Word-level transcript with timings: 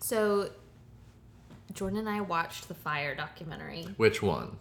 So 0.00 0.50
Jordan 1.72 1.98
and 2.00 2.08
I 2.08 2.20
watched 2.20 2.68
the 2.68 2.74
Fire 2.74 3.14
documentary, 3.14 3.84
Which 3.96 4.22
one? 4.22 4.56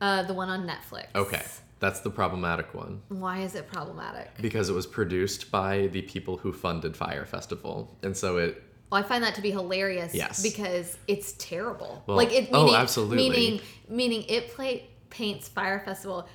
uh, 0.00 0.22
the 0.24 0.34
one 0.34 0.48
on 0.48 0.66
Netflix. 0.66 1.06
Okay, 1.14 1.42
that's 1.80 2.00
the 2.00 2.10
problematic 2.10 2.74
one 2.74 3.02
Why 3.08 3.40
is 3.40 3.54
it 3.54 3.70
problematic? 3.70 4.30
because 4.40 4.68
it 4.68 4.72
was 4.74 4.86
produced 4.86 5.50
by 5.50 5.86
the 5.88 6.02
people 6.02 6.36
who 6.36 6.52
funded 6.52 6.96
Fire 6.96 7.24
Festival, 7.24 7.96
and 8.02 8.16
so 8.16 8.36
it 8.38 8.62
Well, 8.90 9.02
I 9.02 9.06
find 9.06 9.22
that 9.24 9.34
to 9.36 9.40
be 9.42 9.50
hilarious. 9.50 10.14
Yes. 10.14 10.42
Because 10.42 10.98
it's 11.08 11.32
terrible. 11.38 12.02
Well, 12.06 12.16
like 12.16 12.32
it. 12.32 12.50
oh, 12.52 12.64
Meaning, 12.64 12.80
absolutely. 12.80 13.30
Meaning, 13.30 13.60
meaning 13.88 14.24
it 14.28 14.48
play 14.54 14.88
paints 15.10 15.48
Fire 15.48 15.80
Festival. 15.84 16.28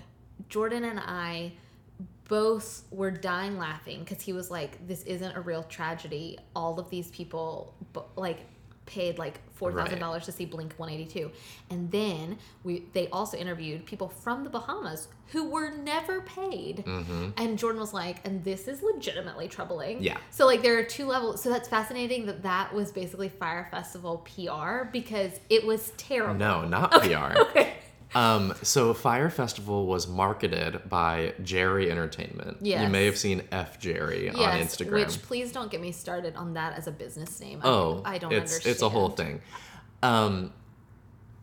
Jordan 0.50 0.84
and 0.84 1.00
I 1.00 1.54
both 2.28 2.84
were 2.92 3.12
dying 3.12 3.58
laughing 3.58 4.00
because 4.00 4.22
he 4.22 4.34
was 4.34 4.50
like, 4.50 4.86
"This 4.88 5.04
isn't 5.04 5.36
a 5.36 5.42
real 5.42 5.64
tragedy. 5.64 6.40
All 6.56 6.80
of 6.80 6.90
these 6.90 7.12
people, 7.12 7.76
like." 8.16 8.40
paid 8.88 9.18
like 9.18 9.40
four 9.54 9.72
thousand 9.72 10.00
dollars 10.00 10.26
to 10.26 10.32
see 10.32 10.44
Blink 10.44 10.74
One 10.78 10.90
Eighty 10.90 11.06
Two, 11.06 11.32
and 11.70 11.90
then 11.92 12.38
we 12.64 12.86
they 12.94 13.08
also 13.10 13.38
interviewed 13.38 13.86
people 13.86 14.10
from 14.10 14.44
the 14.44 14.50
Bahamas 14.50 15.08
who 15.28 15.50
were 15.50 15.70
never 15.70 16.22
paid, 16.22 16.84
and 17.38 17.58
Jordan 17.58 17.80
was 17.80 17.94
like, 17.94 18.18
and 18.26 18.44
this 18.44 18.68
is 18.68 18.82
legitimately 18.82 19.48
troubling. 19.48 19.98
Mm-hmm. 19.98 20.04
Yeah. 20.06 20.18
So 20.32 20.46
like 20.46 20.62
there 20.62 20.78
are 20.78 20.84
two 20.84 21.06
levels. 21.06 21.42
So 21.42 21.50
that's 21.50 21.70
fascinating 21.70 22.26
that 22.26 22.44
that 22.44 22.74
was 22.74 22.92
basically 22.92 23.30
Fire 23.30 23.68
Festival 23.72 24.26
PR 24.36 24.86
because 24.92 25.40
it 25.50 25.66
was 25.66 25.92
terrible. 25.96 26.36
no, 26.36 26.66
not 26.68 26.92
PR. 26.92 27.38
Okay. 27.52 27.76
Um, 28.14 28.54
so 28.62 28.94
Fire 28.94 29.30
Festival 29.30 29.86
was 29.86 30.08
marketed 30.08 30.82
by 30.90 31.34
Jerry 31.44 31.90
Entertainment. 31.90 32.58
You 32.62 32.88
may 32.90 33.06
have 33.06 33.18
seen 33.18 33.44
F 33.52 33.80
Jerry 33.80 34.30
on 34.30 34.38
Yes, 34.38 34.76
Instagram. 34.76 34.92
which 34.92 35.22
please 35.22 35.52
don't 35.52 35.72
get 35.72 35.80
me 35.82 35.92
started 35.92 36.36
on 36.36 36.54
that 36.56 36.78
as 36.78 36.88
a 36.88 36.92
business 36.92 37.40
name. 37.40 37.62
I- 37.64 37.68
oh, 37.68 38.02
I, 38.06 38.18
don't 38.18 38.32
it's 38.34 38.52
understand. 38.54 38.72
it's 38.74 38.82
a 38.82 38.90
whole 38.90 39.10
thing. 39.10 39.42
Um, 40.04 40.52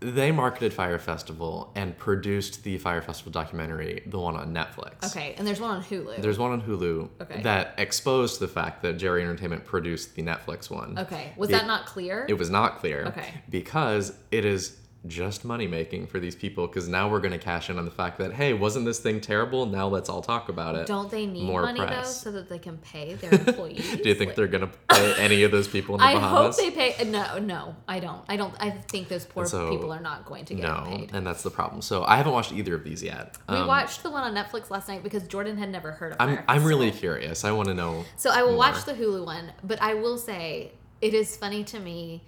they 0.00 0.30
marketed 0.30 0.72
Fire 0.72 0.98
Festival 0.98 1.72
and 1.74 1.96
produced 1.98 2.62
the 2.62 2.78
Fire 2.78 3.02
Festival 3.02 3.32
documentary, 3.32 4.02
the 4.06 4.18
one 4.18 4.36
on 4.36 4.54
Netflix. 4.54 5.04
Okay, 5.10 5.34
and 5.36 5.44
there's 5.46 5.60
one 5.60 5.70
on 5.70 5.82
Hulu. 5.82 6.20
There's 6.22 6.38
one 6.38 6.52
on 6.52 6.62
Hulu 6.62 7.08
Okay. 7.22 7.42
that 7.42 7.74
exposed 7.78 8.38
the 8.40 8.46
fact 8.46 8.82
that 8.82 8.92
Jerry 8.98 9.22
Entertainment 9.22 9.64
produced 9.64 10.14
the 10.14 10.22
Netflix 10.22 10.70
one. 10.70 10.98
okay, 10.98 11.32
was 11.36 11.48
that 11.50 11.66
not 11.66 11.86
clear? 11.86 12.26
It 12.28 12.34
was 12.34 12.48
not 12.50 12.78
clear. 12.78 13.06
Okay. 13.06 13.26
Because 13.50 14.12
it 14.30 14.44
is 14.44 14.76
just 15.08 15.44
money 15.44 15.66
making 15.66 16.06
for 16.06 16.20
these 16.20 16.36
people. 16.36 16.66
Because 16.66 16.88
now 16.88 17.08
we're 17.10 17.20
going 17.20 17.32
to 17.32 17.38
cash 17.38 17.70
in 17.70 17.78
on 17.78 17.84
the 17.84 17.90
fact 17.90 18.18
that 18.18 18.32
hey, 18.34 18.52
wasn't 18.52 18.84
this 18.84 18.98
thing 19.00 19.20
terrible? 19.20 19.66
Now 19.66 19.88
let's 19.88 20.08
all 20.08 20.22
talk 20.22 20.48
about 20.48 20.74
it. 20.76 20.86
don't 20.86 21.10
they 21.10 21.26
need 21.26 21.44
More 21.44 21.62
money 21.62 21.80
though 21.80 22.02
so 22.02 22.30
that 22.32 22.48
they 22.48 22.58
can 22.58 22.76
pay 22.78 23.14
their 23.20 23.32
employees? 23.32 23.96
Do 23.96 24.08
you 24.08 24.14
think 24.14 24.28
Like- 24.30 24.36
they're 24.36 24.46
going 24.46 24.68
to 24.68 24.72
pay 24.90 25.14
any 25.16 25.42
of 25.42 25.50
those 25.50 25.66
people 25.68 25.94
in 25.96 26.00
the 26.00 26.18
Bahamas? 26.18 26.58
I 26.60 26.62
hope 26.64 26.74
they 26.74 26.92
pay. 26.94 27.10
No, 27.10 27.38
no, 27.38 27.76
I 27.88 28.00
don't. 28.00 28.22
I 28.28 28.36
don't. 28.36 28.54
I 28.60 28.70
think 28.70 29.08
those 29.08 29.24
poor 29.24 29.46
So, 29.46 29.70
people 29.70 29.92
are 29.92 30.00
not 30.00 30.24
going 30.26 30.44
to 30.46 30.54
get 30.54 30.62
no, 30.64 30.84
paid. 30.86 31.10
and 31.14 31.26
that's 31.26 31.42
the 31.42 31.50
problem. 31.50 31.82
So 31.82 32.04
I 32.04 32.16
haven't 32.16 32.32
watched 32.32 32.52
either 32.52 32.74
of 32.74 32.84
these 32.84 33.02
yet. 33.02 33.36
We 33.48 33.56
Um, 33.56 33.66
watched 33.66 34.02
the 34.02 34.10
one 34.10 34.22
on 34.22 34.34
Netflix 34.34 34.70
last 34.70 34.88
night 34.88 35.02
because 35.02 35.22
Jordan 35.26 35.56
had 35.56 35.70
never 35.70 35.92
heard 35.92 36.12
of. 36.12 36.20
It 36.20 36.22
i'm 36.38 36.44
I'm 36.48 36.64
really 36.64 36.90
curious. 36.90 37.44
I 37.44 37.52
want 37.52 37.68
to 37.68 37.74
know. 37.74 38.04
So 38.16 38.30
I 38.30 38.42
will 38.42 38.50
more. 38.50 38.58
watch 38.58 38.84
the 38.84 38.94
Hulu 38.94 39.24
one, 39.24 39.52
but 39.64 39.80
I 39.80 39.94
will 39.94 40.18
say 40.18 40.72
it 41.00 41.14
is 41.14 41.36
funny 41.36 41.62
to 41.64 41.78
me 41.78 42.24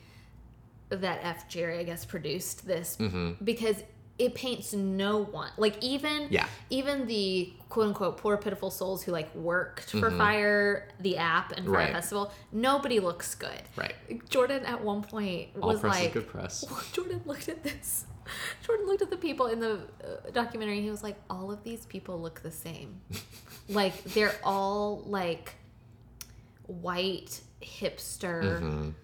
that 0.90 1.20
F 1.22 1.48
Jerry, 1.48 1.78
I 1.78 1.84
guess, 1.84 2.04
produced 2.04 2.66
this 2.66 2.96
because 3.42 3.82
it 4.18 4.34
paints 4.34 4.74
no 4.74 5.16
one 5.24 5.50
like 5.56 5.82
even 5.82 6.24
Mm-hmm. 6.24 6.32
Yeah. 6.34 6.46
even 6.68 7.06
the 7.06 7.54
quote 7.70 7.86
unquote 7.88 8.18
poor 8.18 8.36
pitiful 8.36 8.70
souls 8.70 9.02
who 9.02 9.12
like 9.12 9.34
worked 9.34 9.92
for 9.92 10.10
Fire 10.10 10.88
the 11.00 11.16
app 11.16 11.52
and 11.52 11.64
Fire 11.64 11.64
Mm-hmm. 11.64 11.72
Right. 11.74 11.92
Festival. 11.92 12.32
Nobody 12.52 13.00
looks 13.00 13.34
good. 13.34 13.62
Right. 13.76 13.94
Jordan 14.28 14.66
at 14.66 14.84
one 14.84 15.02
point 15.02 15.48
All 15.62 15.70
was 15.70 15.80
press 15.80 15.96
is 15.96 16.02
like, 16.02 16.12
good 16.12 16.28
press. 16.28 16.64
Jordan 16.92 17.22
looked 17.24 17.48
at 17.48 17.62
this. 17.62 18.04
Jordan 18.62 18.86
looked 18.86 19.00
at 19.00 19.08
the 19.10 19.16
people 19.16 19.46
in 19.46 19.58
the 19.58 19.80
uh, 20.04 20.30
documentary 20.34 20.76
and 20.76 20.84
he 20.84 20.90
was 20.90 21.02
like, 21.02 21.16
all 21.30 21.50
of 21.50 21.64
these 21.64 21.86
people 21.86 22.20
look 22.20 22.42
the 22.42 22.50
same. 22.50 23.00
like, 23.70 24.04
they're 24.04 24.34
all 24.44 25.02
like 25.06 25.54
white 26.66 27.40
hipster. 27.62 28.60
Mhm. 28.60 28.94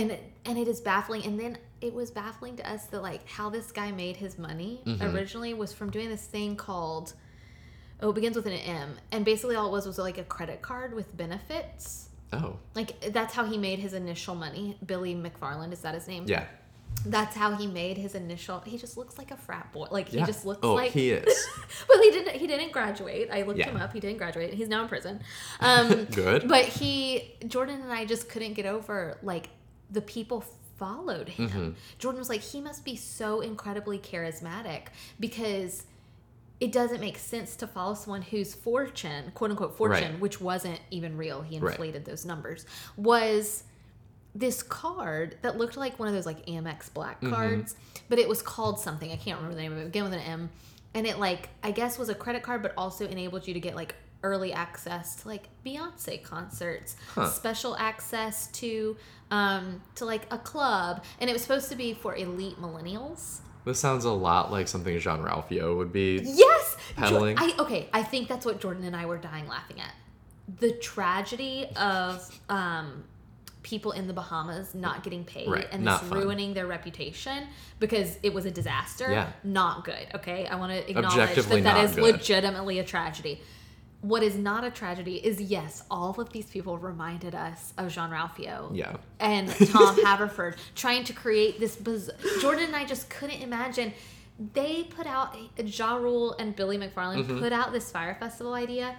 And, 0.00 0.16
and 0.44 0.58
it 0.58 0.68
is 0.68 0.80
baffling. 0.80 1.24
And 1.24 1.38
then 1.38 1.58
it 1.80 1.92
was 1.94 2.10
baffling 2.10 2.56
to 2.56 2.70
us 2.70 2.86
that, 2.86 3.02
like, 3.02 3.28
how 3.28 3.50
this 3.50 3.70
guy 3.72 3.90
made 3.92 4.16
his 4.16 4.38
money 4.38 4.80
originally 5.00 5.54
was 5.54 5.72
from 5.72 5.90
doing 5.90 6.08
this 6.08 6.24
thing 6.24 6.56
called, 6.56 7.12
oh, 8.00 8.10
it 8.10 8.14
begins 8.14 8.36
with 8.36 8.46
an 8.46 8.52
M. 8.52 8.96
And 9.12 9.24
basically, 9.24 9.56
all 9.56 9.66
it 9.68 9.72
was 9.72 9.86
was 9.86 9.98
like 9.98 10.18
a 10.18 10.24
credit 10.24 10.62
card 10.62 10.94
with 10.94 11.16
benefits. 11.16 12.08
Oh, 12.32 12.56
Like, 12.74 13.00
that's 13.12 13.34
how 13.34 13.44
he 13.46 13.56
made 13.56 13.78
his 13.78 13.94
initial 13.94 14.34
money. 14.34 14.76
Billy 14.84 15.14
McFarland, 15.14 15.72
is 15.72 15.80
that 15.80 15.94
his 15.94 16.06
name? 16.08 16.24
yeah. 16.26 16.44
That's 17.06 17.36
how 17.36 17.54
he 17.54 17.66
made 17.68 17.96
his 17.96 18.14
initial. 18.16 18.58
He 18.60 18.76
just 18.76 18.96
looks 18.96 19.18
like 19.18 19.30
a 19.30 19.36
frat 19.36 19.72
boy. 19.72 19.86
Like 19.90 20.12
Yeah. 20.12 20.20
he 20.20 20.26
just 20.26 20.44
looks 20.44 20.60
oh, 20.64 20.74
like. 20.74 20.90
he 20.90 21.10
is. 21.12 21.46
well, 21.88 22.02
he 22.02 22.10
didn't. 22.10 22.34
He 22.34 22.46
didn't 22.48 22.72
graduate. 22.72 23.28
I 23.30 23.42
looked 23.42 23.58
Yeah. 23.60 23.68
him 23.70 23.76
up. 23.76 23.92
He 23.92 24.00
didn't 24.00 24.18
graduate. 24.18 24.52
He's 24.52 24.68
now 24.68 24.82
in 24.82 24.88
prison. 24.88 25.20
Um, 25.60 26.04
Good. 26.12 26.48
But 26.48 26.64
he, 26.64 27.34
Jordan 27.46 27.82
and 27.82 27.92
I 27.92 28.04
just 28.04 28.28
couldn't 28.28 28.54
get 28.54 28.66
over 28.66 29.16
like 29.22 29.48
the 29.90 30.00
people 30.02 30.44
followed 30.76 31.28
him. 31.28 31.48
Mm-hmm. 31.48 31.70
Jordan 31.98 32.18
was 32.18 32.28
like, 32.28 32.40
he 32.40 32.60
must 32.60 32.84
be 32.84 32.94
so 32.96 33.40
incredibly 33.40 33.98
charismatic 33.98 34.82
because 35.18 35.84
it 36.60 36.72
doesn't 36.72 37.00
make 37.00 37.18
sense 37.18 37.56
to 37.56 37.66
follow 37.66 37.94
someone 37.94 38.22
whose 38.22 38.54
fortune, 38.54 39.30
quote 39.34 39.50
unquote 39.50 39.76
fortune, 39.76 40.12
Right. 40.12 40.20
which 40.20 40.40
wasn't 40.40 40.80
even 40.90 41.16
real. 41.16 41.42
He 41.42 41.58
Right. 41.58 41.70
inflated 41.72 42.04
those 42.04 42.24
numbers. 42.24 42.66
Was 42.96 43.64
this 44.34 44.62
card 44.62 45.36
that 45.42 45.56
looked 45.56 45.76
like 45.76 45.98
one 45.98 46.06
of 46.08 46.14
those 46.14 46.26
like 46.26 46.44
Amex 46.46 46.92
black 46.92 47.20
Mm-hmm. 47.20 47.32
cards, 47.34 47.76
but 48.08 48.18
it 48.18 48.28
was 48.28 48.42
called 48.42 48.78
something. 48.78 49.10
I 49.10 49.16
can't 49.16 49.38
remember 49.38 49.56
the 49.56 49.62
name 49.62 49.72
of 49.72 49.78
it. 49.78 49.84
Began 49.86 50.04
with 50.04 50.12
an 50.12 50.20
M. 50.20 50.50
And 50.94 51.06
it 51.06 51.18
like 51.18 51.48
I 51.62 51.70
guess 51.70 51.98
was 51.98 52.08
a 52.08 52.14
credit 52.14 52.42
card, 52.42 52.62
but 52.62 52.72
also 52.76 53.06
enabled 53.06 53.46
you 53.46 53.54
to 53.54 53.60
get 53.60 53.74
like 53.74 53.94
early 54.22 54.52
access 54.52 55.16
to 55.22 55.28
like 55.28 55.48
Beyonce 55.64 56.22
concerts, 56.22 56.96
Huh. 57.14 57.28
special 57.30 57.76
access 57.76 58.48
to 58.48 58.96
um 59.30 59.82
to 59.96 60.04
like 60.04 60.22
a 60.30 60.38
club. 60.38 61.04
And 61.20 61.28
it 61.30 61.32
was 61.32 61.42
supposed 61.42 61.68
to 61.70 61.76
be 61.76 61.94
for 61.94 62.16
elite 62.16 62.60
millennials. 62.60 63.40
This 63.64 63.78
sounds 63.78 64.04
a 64.04 64.10
lot 64.10 64.50
like 64.50 64.66
something 64.66 64.98
Jean 64.98 65.18
Ralphio 65.18 65.76
would 65.76 65.92
be. 65.92 66.20
Yes. 66.24 66.76
Peddling. 66.96 67.36
I 67.38 67.52
okay. 67.58 67.88
I 67.92 68.02
think 68.02 68.28
that's 68.28 68.46
what 68.46 68.60
Jordan 68.60 68.84
and 68.84 68.96
I 68.96 69.06
were 69.06 69.18
dying 69.18 69.46
laughing 69.46 69.80
at. 69.80 69.92
The 70.60 70.72
tragedy 70.72 71.66
of 71.76 72.40
um, 72.48 73.04
people 73.62 73.92
in 73.92 74.06
the 74.06 74.14
Bahamas 74.14 74.74
not 74.74 75.02
getting 75.02 75.24
paid 75.24 75.48
Right, 75.50 75.66
and 75.70 75.86
this 75.86 76.02
ruining 76.04 76.54
their 76.54 76.66
reputation 76.66 77.46
because 77.78 78.16
it 78.22 78.32
was 78.32 78.46
a 78.46 78.50
disaster. 78.50 79.10
Yeah. 79.10 79.28
Not 79.44 79.84
good. 79.84 80.06
Okay. 80.14 80.46
I 80.46 80.56
want 80.56 80.72
to 80.72 80.90
acknowledge 80.90 81.34
that 81.36 81.62
that 81.64 81.84
is 81.84 81.94
good. 81.94 82.14
legitimately 82.14 82.78
a 82.78 82.84
tragedy. 82.84 83.42
What 84.00 84.22
is 84.22 84.36
not 84.36 84.62
a 84.62 84.70
tragedy 84.70 85.16
is 85.16 85.40
yes, 85.40 85.82
all 85.90 86.14
of 86.20 86.32
these 86.32 86.46
people 86.46 86.78
reminded 86.78 87.34
us 87.34 87.72
of 87.78 87.90
Jean 87.92 88.10
Ralphio 88.10 88.70
Yeah. 88.74 88.96
and 89.18 89.48
Tom 89.72 90.00
Haverford 90.04 90.56
trying 90.76 91.02
to 91.04 91.12
create 91.12 91.58
this. 91.58 91.74
Biz- 91.76 92.12
Jordan 92.40 92.66
and 92.66 92.76
I 92.76 92.84
just 92.84 93.10
couldn't 93.10 93.42
imagine. 93.42 93.92
They 94.54 94.84
put 94.84 95.08
out 95.08 95.36
Ja 95.58 95.96
Rule 95.96 96.34
and 96.38 96.54
Billy 96.54 96.78
McFarland 96.78 97.24
Mm-hmm. 97.24 97.40
put 97.40 97.52
out 97.52 97.72
this 97.72 97.90
fire 97.90 98.16
festival 98.20 98.54
idea, 98.54 98.94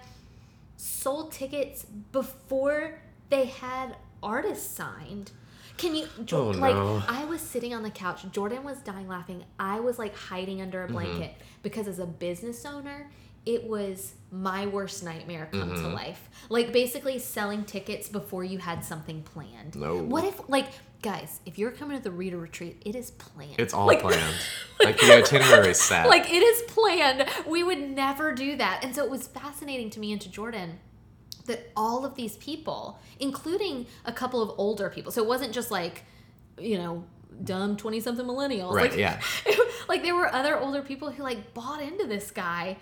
sold 0.76 1.32
tickets 1.32 1.84
before 2.12 2.98
they 3.30 3.46
had 3.46 3.96
artists 4.22 4.70
signed. 4.70 5.30
Can 5.78 5.94
you 5.94 6.06
Oh, 6.32 6.48
like? 6.50 6.74
no. 6.74 7.02
I 7.08 7.24
was 7.24 7.40
sitting 7.40 7.72
on 7.72 7.82
the 7.82 7.90
couch. 7.90 8.30
Jordan 8.32 8.64
was 8.64 8.78
dying 8.78 9.08
laughing. 9.08 9.44
I 9.58 9.80
was 9.80 9.98
like 9.98 10.14
hiding 10.14 10.60
under 10.60 10.82
a 10.82 10.84
Mm-hmm. 10.88 10.92
blanket 10.92 11.34
because 11.62 11.88
as 11.88 11.98
a 12.00 12.06
business 12.06 12.66
owner, 12.66 13.10
it 13.46 13.64
was 13.64 14.14
my 14.30 14.66
worst 14.66 15.02
nightmare 15.02 15.48
come 15.50 15.70
Mm-hmm. 15.70 15.82
to 15.82 15.88
life. 15.88 16.28
Like 16.48 16.72
basically 16.72 17.18
selling 17.18 17.64
tickets 17.64 18.08
before 18.08 18.44
you 18.44 18.58
had 18.58 18.84
something 18.84 19.22
planned. 19.22 19.76
No. 19.76 19.96
What 19.96 20.24
if 20.24 20.48
like 20.48 20.66
guys, 21.02 21.40
if 21.46 21.58
you're 21.58 21.70
coming 21.70 21.96
to 21.96 22.02
the 22.02 22.10
reader 22.10 22.36
retreat, 22.36 22.82
it 22.84 22.94
is 22.94 23.10
planned. 23.12 23.54
It's 23.58 23.72
all 23.72 23.86
Like- 23.86 24.00
planned. 24.00 24.34
Like 24.84 24.98
the 24.98 25.14
itinerary 25.16 25.70
is 25.70 25.80
set. 25.80 26.08
like 26.08 26.30
it 26.30 26.42
is 26.42 26.62
planned. 26.70 27.26
We 27.46 27.62
would 27.62 27.78
never 27.90 28.32
do 28.34 28.56
that. 28.56 28.80
And 28.84 28.94
so 28.94 29.04
it 29.04 29.10
was 29.10 29.26
fascinating 29.26 29.90
to 29.90 30.00
me 30.00 30.12
and 30.12 30.20
to 30.22 30.30
Jordan 30.30 30.78
that 31.46 31.70
all 31.76 32.04
of 32.06 32.14
these 32.14 32.36
people, 32.36 32.98
including 33.18 33.86
a 34.06 34.12
couple 34.12 34.40
of 34.42 34.52
older 34.58 34.88
people, 34.90 35.12
so 35.12 35.22
it 35.22 35.28
wasn't 35.28 35.52
just 35.52 35.70
like, 35.70 36.04
you 36.58 36.78
know, 36.78 37.04
dumb 37.44 37.76
20 37.76 38.00
something 38.00 38.24
millennials. 38.26 38.72
Right, 38.72 38.90
Like, 38.90 38.98
yeah. 38.98 39.20
like 39.88 40.02
there 40.02 40.14
were 40.14 40.32
other 40.34 40.58
older 40.58 40.80
people 40.82 41.10
who 41.10 41.22
like 41.22 41.52
bought 41.54 41.82
into 41.82 42.06
this 42.06 42.30
guy. 42.30 42.76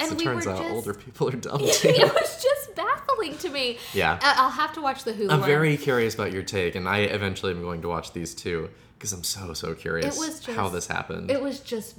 It 0.00 0.18
we 0.18 0.24
turns 0.24 0.46
were 0.46 0.52
out 0.52 0.58
just, 0.58 0.70
older 0.70 0.94
people 0.94 1.28
are 1.28 1.36
dumb 1.36 1.58
too. 1.72 1.88
it 1.88 2.14
was 2.14 2.42
just 2.42 2.74
baffling 2.74 3.36
to 3.38 3.48
me. 3.48 3.78
Yeah. 3.92 4.18
I'll 4.22 4.50
have 4.50 4.72
to 4.74 4.80
watch 4.80 5.04
the 5.04 5.12
Hulu. 5.12 5.30
I'm 5.30 5.40
one. 5.40 5.48
very 5.48 5.76
curious 5.76 6.14
about 6.14 6.32
your 6.32 6.42
take, 6.42 6.74
and 6.74 6.88
I 6.88 6.98
eventually 6.98 7.52
am 7.52 7.62
going 7.62 7.82
to 7.82 7.88
watch 7.88 8.12
these 8.12 8.34
too 8.34 8.70
because 8.98 9.12
I'm 9.12 9.24
so 9.24 9.54
so 9.54 9.74
curious 9.74 10.16
It 10.16 10.18
was 10.18 10.44
how 10.46 10.68
this 10.68 10.86
happened. 10.86 11.30
It 11.30 11.40
was 11.40 11.60
just 11.60 11.96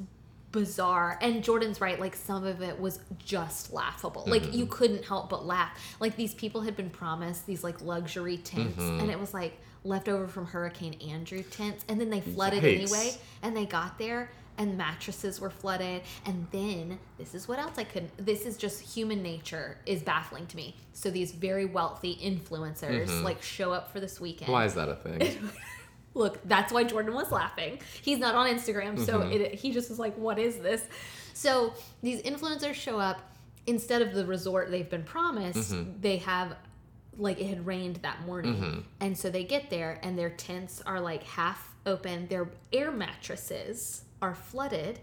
bizarre. 0.52 1.18
And 1.22 1.44
Jordan's 1.44 1.82
right, 1.82 2.00
like 2.00 2.16
some 2.16 2.46
of 2.46 2.62
it 2.62 2.80
was 2.80 3.00
just 3.18 3.74
laughable. 3.74 4.24
Like 4.28 4.44
mm-hmm. 4.44 4.58
you 4.58 4.66
couldn't 4.66 5.06
help 5.06 5.30
but 5.30 5.46
laugh. 5.46 5.78
Like 6.00 6.16
these 6.16 6.34
people 6.34 6.62
had 6.62 6.76
been 6.76 6.90
promised 6.90 7.46
these 7.46 7.64
like 7.64 7.82
luxury 7.82 8.38
tents, 8.38 8.82
mm-hmm. 8.82 9.00
and 9.00 9.12
it 9.12 9.20
was 9.20 9.34
like 9.34 9.58
leftover 9.84 10.28
from 10.28 10.46
Hurricane 10.46 10.94
Andrew 11.10 11.44
tents, 11.44 11.84
and 11.88 12.00
then 12.00 12.10
they 12.10 12.22
flooded 12.22 12.64
Yikes. 12.64 12.76
anyway. 12.76 13.12
And 13.42 13.56
they 13.56 13.66
got 13.66 13.98
there. 13.98 14.30
And 14.62 14.78
mattresses 14.78 15.42
were 15.42 15.50
flooded, 15.50 16.04
and 16.24 16.46
then 16.52 17.00
this 17.18 17.34
is 17.34 17.48
what 17.48 17.58
else 17.58 17.80
I 17.80 17.84
couldn't. 17.84 18.12
This 18.24 18.46
is 18.46 18.58
just 18.58 18.80
human 18.80 19.24
nature 19.24 19.78
is 19.88 20.04
baffling 20.04 20.46
to 20.46 20.56
me. 20.56 20.76
So 20.94 21.10
these 21.10 21.32
very 21.32 21.66
wealthy 21.66 22.16
influencers 22.22 23.24
like 23.24 23.42
show 23.42 23.74
up 23.74 23.92
for 23.92 24.00
this 24.00 24.22
weekend. 24.22 24.52
Why 24.52 24.66
is 24.66 24.76
that 24.76 24.88
a 24.88 24.96
thing? 24.96 25.50
Look, 26.14 26.48
that's 26.48 26.72
why 26.72 26.84
Jordan 26.84 27.16
was 27.16 27.32
laughing. 27.32 27.80
He's 28.04 28.20
not 28.20 28.36
on 28.36 28.48
Instagram, 28.48 29.04
so 29.04 29.22
Mm-hmm. 29.22 29.32
it, 29.32 29.56
he 29.56 29.72
just 29.72 29.90
was 29.90 29.98
like, 29.98 30.16
"What 30.16 30.38
is 30.38 30.58
this?" 30.58 30.86
So 31.34 31.74
these 32.04 32.22
influencers 32.22 32.76
show 32.76 33.00
up 33.00 33.20
instead 33.66 34.04
of 34.04 34.14
the 34.14 34.26
resort 34.28 34.70
they've 34.70 34.90
been 34.90 35.04
promised. 35.06 35.74
Mm-hmm. 35.74 36.02
They 36.02 36.18
have 36.18 36.56
like 37.18 37.42
it 37.42 37.48
had 37.48 37.66
rained 37.66 37.96
that 38.04 38.22
morning, 38.28 38.86
and 39.00 39.18
so 39.18 39.32
they 39.32 39.44
get 39.44 39.72
there 39.72 40.00
and 40.04 40.20
their 40.20 40.30
tents 40.30 40.84
are 40.86 41.00
like 41.02 41.24
half 41.24 41.74
open. 41.88 42.28
Their 42.28 42.50
air 42.72 42.92
mattresses 42.92 44.04
are 44.22 44.36
flooded, 44.36 45.00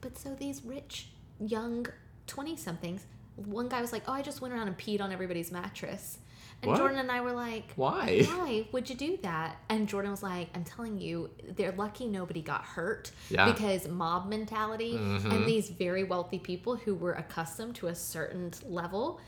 but 0.00 0.18
so 0.18 0.34
these 0.34 0.64
rich 0.64 1.08
young 1.38 1.86
twenty 2.26 2.56
somethings. 2.56 3.06
One 3.36 3.68
guy 3.68 3.80
was 3.80 3.92
like, 3.92 4.02
"Oh, 4.06 4.12
I 4.12 4.22
just 4.22 4.40
went 4.40 4.52
around 4.52 4.68
and 4.68 4.76
peed 4.76 5.00
on 5.00 5.12
everybody's 5.12 5.50
mattress," 5.50 6.18
and 6.62 6.70
What? 6.70 6.78
Jordan 6.78 6.98
and 6.98 7.10
I 7.10 7.20
were 7.22 7.32
like, 7.32 7.72
Why? 7.76 8.22
why 8.22 8.66
would 8.72 8.90
you 8.90 8.96
do 8.96 9.18
that? 9.22 9.56
And 9.68 9.88
Jordan 9.88 10.10
was 10.10 10.22
like, 10.22 10.48
I'm 10.54 10.64
telling 10.64 10.98
you, 10.98 11.30
they're 11.56 11.72
lucky 11.72 12.06
nobody 12.06 12.42
got 12.42 12.64
hurt 12.64 13.12
Yeah. 13.30 13.50
because 13.50 13.88
mob 13.88 14.28
mentality 14.28 14.96
and 14.96 15.20
mm-hmm. 15.20 15.46
these 15.46 15.70
very 15.70 16.04
wealthy 16.04 16.38
people 16.38 16.76
who 16.76 16.94
were 16.94 17.14
accustomed 17.14 17.76
to 17.76 17.86
a 17.86 17.94
certain 17.94 18.52
level 18.68 19.20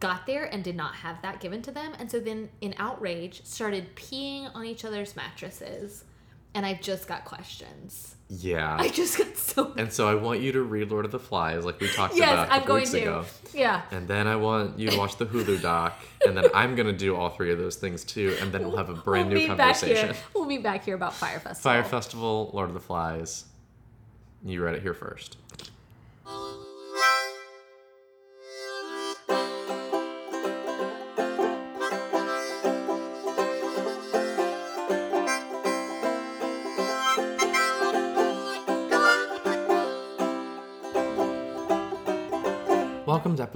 got 0.00 0.26
there 0.26 0.44
and 0.44 0.64
did 0.64 0.76
not 0.76 0.94
have 0.94 1.20
that 1.22 1.40
given 1.40 1.60
to 1.62 1.72
them. 1.72 1.92
And 1.98 2.10
so 2.10 2.20
then, 2.20 2.48
in 2.60 2.74
outrage, 2.78 3.44
started 3.44 3.94
peeing 3.94 4.54
on 4.54 4.64
each 4.64 4.84
other's 4.84 5.14
mattresses. 5.16 6.04
And 6.54 6.64
I 6.66 6.74
just 6.74 7.06
got 7.06 7.24
questions. 7.24 8.16
Yeah. 8.28 8.76
I 8.80 8.88
just 8.88 9.16
got 9.18 9.36
so. 9.36 9.72
And 9.76 9.92
so 9.92 10.08
I 10.08 10.14
want 10.14 10.40
you 10.40 10.52
to 10.52 10.62
read 10.62 10.90
Lord 10.90 11.04
of 11.04 11.12
the 11.12 11.18
Flies, 11.18 11.64
like 11.64 11.80
we 11.80 11.88
talked 11.88 12.14
Yes, 12.16 12.30
about 12.32 12.48
a 12.48 12.52
I'm 12.52 12.60
couple 12.60 12.66
going 12.66 12.80
weeks 12.80 12.90
to. 12.92 13.00
ago. 13.00 13.24
Yeah. 13.54 13.82
And 13.90 14.08
then 14.08 14.26
I 14.26 14.36
want 14.36 14.78
you 14.78 14.90
to 14.90 14.96
watch 14.98 15.16
the 15.16 15.26
Hulu 15.26 15.62
doc, 15.62 15.94
and 16.26 16.36
then 16.36 16.46
I'm 16.54 16.74
gonna 16.74 16.92
do 16.92 17.16
all 17.16 17.30
three 17.30 17.52
of 17.52 17.58
those 17.58 17.76
things 17.76 18.04
too, 18.04 18.36
and 18.40 18.52
then 18.52 18.62
we'll 18.62 18.76
have 18.76 18.88
a 18.90 18.94
brand 18.94 19.30
we'll 19.30 19.38
new 19.40 19.46
conversation. 19.46 20.08
here. 20.08 20.16
We'll 20.34 20.46
be 20.46 20.58
back 20.58 20.84
here 20.84 20.94
about 20.94 21.14
Fire 21.14 21.40
Festival. 21.40 21.70
Fire 21.70 21.84
Festival, 21.84 22.50
Lord 22.52 22.68
of 22.68 22.74
the 22.74 22.80
Flies. 22.80 23.44
You 24.44 24.62
read 24.62 24.74
it 24.74 24.82
here 24.82 24.94
first. 24.94 25.36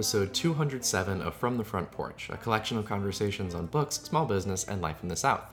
Episode 0.03 0.35
207 0.35 1.23
of 1.23 1.33
From 1.33 1.59
the 1.59 1.63
Front 1.63 1.93
Porch, 1.93 2.29
a 2.29 2.37
collection 2.37 2.77
of 2.77 2.85
conversations 2.85 3.55
on 3.55 3.67
books, 3.67 4.01
small 4.01 4.27
business, 4.27 4.65
and 4.65 4.83
life 4.83 4.97
in 5.01 5.09
the 5.09 5.15
South. 5.15 5.45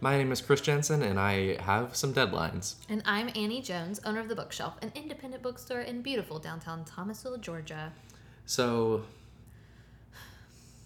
My 0.00 0.16
name 0.16 0.32
is 0.32 0.40
Chris 0.40 0.62
Jensen, 0.62 1.02
and 1.02 1.20
I 1.20 1.60
have 1.60 1.94
some 1.94 2.14
deadlines. 2.14 2.76
And 2.88 3.02
I'm 3.04 3.28
Annie 3.36 3.60
Jones, 3.60 4.00
owner 4.06 4.20
of 4.20 4.28
The 4.30 4.34
Bookshelf, 4.34 4.78
an 4.80 4.90
independent 4.94 5.42
bookstore 5.42 5.82
in 5.82 6.00
beautiful 6.00 6.38
downtown 6.38 6.82
Thomasville, 6.86 7.36
Georgia. 7.36 7.92
So, 8.46 9.02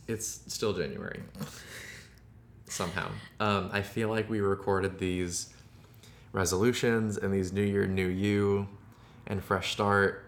it's 0.09 0.41
still 0.49 0.73
January. 0.73 1.23
Somehow. 2.67 3.13
Um, 3.39 3.71
I 3.73 3.83
feel 3.83 4.09
like 4.09 4.29
we 4.29 4.41
recorded 4.41 4.99
these 4.99 5.55
resolutions 6.33 7.17
and 7.17 7.33
these 7.33 7.53
New 7.53 7.63
Year, 7.63 7.87
New 7.87 8.09
You, 8.09 8.67
and 9.29 9.41
Fresh 9.41 9.71
Start 9.71 10.25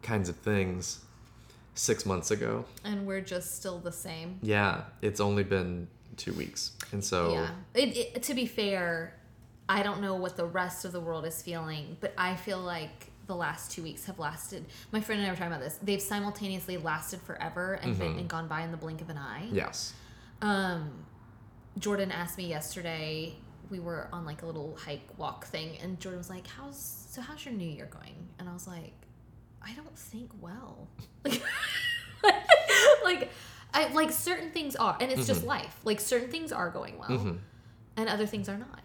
kinds 0.00 0.30
of 0.30 0.36
things 0.36 1.00
six 1.74 2.04
months 2.06 2.30
ago. 2.30 2.64
And 2.84 3.06
we're 3.06 3.20
just 3.20 3.56
still 3.56 3.78
the 3.78 3.92
same. 3.92 4.38
Yeah, 4.42 4.82
it's 5.02 5.20
only 5.20 5.44
been 5.44 5.88
two 6.16 6.32
weeks. 6.34 6.72
And 6.92 7.02
so, 7.04 7.32
Yeah. 7.32 7.50
It, 7.74 7.96
it, 7.96 8.22
to 8.24 8.34
be 8.34 8.46
fair, 8.46 9.14
I 9.68 9.82
don't 9.82 10.00
know 10.00 10.14
what 10.16 10.36
the 10.36 10.44
rest 10.46 10.84
of 10.84 10.92
the 10.92 11.00
world 11.00 11.24
is 11.24 11.40
feeling, 11.42 11.96
but 12.00 12.12
I 12.18 12.36
feel 12.36 12.58
like 12.58 13.10
the 13.26 13.36
last 13.36 13.70
two 13.70 13.82
weeks 13.84 14.04
have 14.06 14.18
lasted. 14.18 14.66
My 14.90 15.00
friend 15.00 15.20
and 15.20 15.28
I 15.28 15.32
were 15.32 15.36
talking 15.36 15.52
about 15.52 15.62
this. 15.62 15.78
They've 15.80 16.02
simultaneously 16.02 16.76
lasted 16.76 17.20
forever 17.22 17.74
and 17.74 17.96
been 17.96 18.18
and 18.18 18.28
gone 18.28 18.48
by 18.48 18.62
in 18.62 18.72
the 18.72 18.76
blink 18.76 19.00
of 19.00 19.08
an 19.08 19.18
eye. 19.18 19.46
yes. 19.52 19.94
Um, 20.42 21.04
Jordan 21.78 22.10
asked 22.10 22.36
me 22.38 22.48
yesterday. 22.48 23.34
We 23.70 23.78
were 23.78 24.08
on 24.12 24.24
like 24.24 24.42
a 24.42 24.46
little 24.46 24.76
hike 24.76 25.06
walk 25.16 25.44
thing, 25.46 25.78
and 25.80 26.00
Jordan 26.00 26.18
was 26.18 26.28
like, 26.28 26.46
"How's 26.48 27.06
so? 27.08 27.20
How's 27.22 27.44
your 27.44 27.54
New 27.54 27.68
Year 27.68 27.88
going?" 27.92 28.16
And 28.40 28.48
I 28.48 28.52
was 28.52 28.66
like, 28.66 28.92
"I 29.64 29.72
don't 29.74 29.96
think 29.98 30.30
well." 30.40 30.88
Like, 31.24 31.42
like 33.04 33.30
I 33.72 33.88
like 33.92 34.10
certain 34.12 34.50
things 34.50 34.76
are, 34.76 34.96
and 35.00 35.10
it's 35.10 35.22
Mm-hmm. 35.22 35.28
just 35.28 35.44
life. 35.44 35.76
Like 35.84 36.00
certain 36.00 36.28
things 36.30 36.52
are 36.52 36.70
going 36.70 36.98
well, 36.98 37.36
and 37.96 38.08
other 38.08 38.26
things 38.26 38.48
are 38.48 38.58
not. 38.58 38.80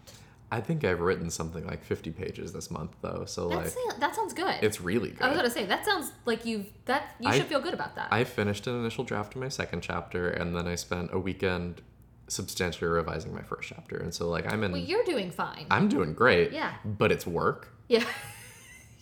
I 0.51 0.61
think 0.61 0.83
I've 0.85 1.01
written 1.01 1.29
something 1.31 1.65
like 1.65 1.83
50 1.83 2.11
pages 2.11 2.53
this 2.53 2.69
month, 2.69 2.91
though. 3.01 3.25
So, 3.25 3.49
That's 3.49 3.75
like, 3.87 3.99
that 3.99 4.15
sounds 4.15 4.31
good. 4.33 4.55
it's 4.61 4.79
really 4.79 5.09
good. 5.09 5.23
I 5.23 5.29
was 5.29 5.35
gonna 5.37 5.49
say 5.49 5.65
that 5.65 5.83
sounds 5.83 6.11
like 6.25 6.45
you've 6.45 6.67
that 6.85 7.15
you 7.19 7.29
I- 7.29 7.37
should 7.37 7.47
feel 7.47 7.59
good 7.61 7.73
about 7.73 7.95
that. 7.95 8.09
I 8.11 8.23
finished 8.23 8.67
an 8.67 8.75
initial 8.79 9.03
draft 9.03 9.35
of 9.35 9.41
my 9.41 9.49
second 9.49 9.81
chapter, 9.81 10.29
and 10.29 10.55
then 10.55 10.67
I 10.67 10.75
spent 10.75 11.09
a 11.11 11.19
weekend 11.19 11.81
substantially 12.27 12.89
revising 12.89 13.33
my 13.33 13.41
first 13.41 13.69
chapter. 13.69 13.97
And 13.97 14.13
so, 14.13 14.29
like, 14.29 14.51
I'm 14.51 14.63
in, 14.63 14.71
well, 14.71 14.81
you're 14.81 15.03
doing 15.03 15.29
fine. 15.31 15.65
I'm 15.71 15.89
doing 15.89 16.13
great. 16.13 16.51
Yeah. 16.51 16.73
But 16.85 17.11
it's 17.11 17.25
work, 17.27 17.73
yeah. 17.89 18.03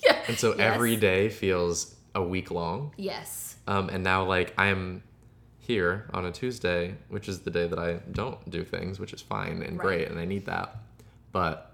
yeah. 0.05 0.23
and 0.27 0.37
so 0.37 0.49
Yes. 0.49 0.59
every 0.59 0.95
day 0.95 1.29
feels 1.29 1.95
a 2.15 2.21
week 2.23 2.51
long. 2.51 2.93
Yes. 2.97 3.55
Um, 3.67 3.89
and 3.89 4.03
now, 4.03 4.23
like, 4.25 4.53
I'm 4.57 5.03
here 5.59 6.05
on 6.13 6.25
a 6.25 6.31
Tuesday, 6.31 6.95
which 7.09 7.29
is 7.29 7.39
the 7.41 7.49
day 7.51 7.67
that 7.67 7.79
I 7.79 7.93
don't 8.11 8.49
do 8.49 8.63
things, 8.63 8.99
which 8.99 9.13
is 9.13 9.21
fine 9.21 9.61
and 9.63 9.77
Right. 9.77 9.79
great, 9.79 10.07
and 10.09 10.19
I 10.19 10.25
need 10.25 10.45
that. 10.47 10.75
But 11.31 11.71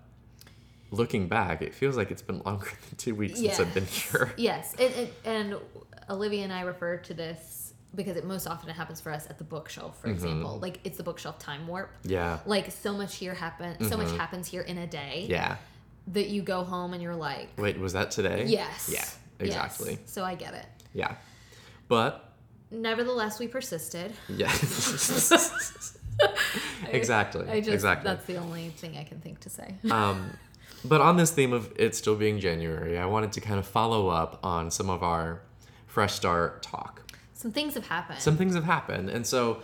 looking 0.92 1.28
back, 1.28 1.62
it 1.62 1.74
feels 1.74 1.98
like 1.98 2.12
it's 2.12 2.22
been 2.22 2.40
longer 2.46 2.66
than 2.90 2.98
two 2.98 3.16
weeks 3.16 3.40
since 3.40 3.60
I've 3.60 3.74
been 3.74 3.86
here. 3.86 4.34
Yes, 4.38 4.74
it, 4.80 4.96
it, 4.98 5.14
and 5.26 5.56
Olivia 6.10 6.44
and 6.44 6.54
I 6.54 6.62
refer 6.62 6.98
to 6.98 7.14
this 7.14 7.74
because 7.96 8.16
it 8.18 8.24
most 8.26 8.46
often 8.48 8.70
happens 8.70 9.02
for 9.02 9.12
us 9.12 9.28
at 9.30 9.38
the 9.40 9.44
bookshelf, 9.44 9.96
Mm-hmm. 9.98 10.02
for 10.08 10.10
example. 10.14 10.60
Like 10.60 10.80
it's 10.84 10.98
the 10.98 11.04
bookshelf 11.04 11.40
time 11.40 11.68
warp. 11.68 11.92
Yeah. 12.04 12.40
Like 12.46 12.72
so 12.72 12.94
much 12.94 13.16
here 13.16 13.34
happen, 13.34 13.84
so 13.90 13.98
much 13.98 14.12
happens 14.12 14.48
here 14.48 14.62
in 14.62 14.78
a 14.78 14.88
day 14.88 15.22
Mm-hmm. 15.24 15.32
Yeah. 15.32 15.56
That 16.14 16.30
you 16.30 16.42
go 16.42 16.64
home 16.64 16.94
and 16.94 17.02
you're 17.02 17.16
like, 17.16 17.50
Wait, 17.58 17.80
was 17.80 17.94
that 17.94 18.12
today? 18.12 18.46
yes, 18.48 18.90
Yeah, 18.92 19.00
yes." 19.00 19.18
exactly. 19.40 20.00
So 20.06 20.24
I 20.24 20.36
get 20.36 20.54
it. 20.54 20.66
Yeah. 20.94 21.16
But 21.88 22.26
Nevertheless, 22.72 23.40
we 23.40 23.48
persisted. 23.48 24.14
Yes. 24.28 25.98
exactly. 26.90 27.48
I 27.50 27.60
just 27.60 27.72
exactly. 27.72 28.10
that's 28.10 28.26
the 28.26 28.38
only 28.38 28.70
thing 28.70 28.98
I 28.98 29.04
can 29.04 29.20
think 29.20 29.40
to 29.42 29.50
say. 29.50 29.76
Um, 29.92 30.38
but 30.86 31.02
on 31.02 31.18
this 31.18 31.32
theme 31.32 31.52
of 31.52 31.74
it 31.76 31.94
still 31.94 32.16
being 32.16 32.40
January, 32.40 32.98
I 32.98 33.06
wanted 33.06 33.34
to 33.34 33.42
kind 33.42 33.60
of 33.60 33.68
follow 33.68 34.08
up 34.08 34.40
on 34.44 34.72
some 34.72 34.90
of 34.90 35.04
our 35.04 35.42
fresh 35.88 36.14
start 36.14 36.62
talk. 36.64 37.02
Some 37.34 37.52
things 37.52 37.74
have 37.74 37.88
happened. 37.88 38.20
Some 38.20 38.38
things 38.38 38.56
have 38.56 38.64
happened. 38.64 39.10
And 39.10 39.26
so 39.28 39.62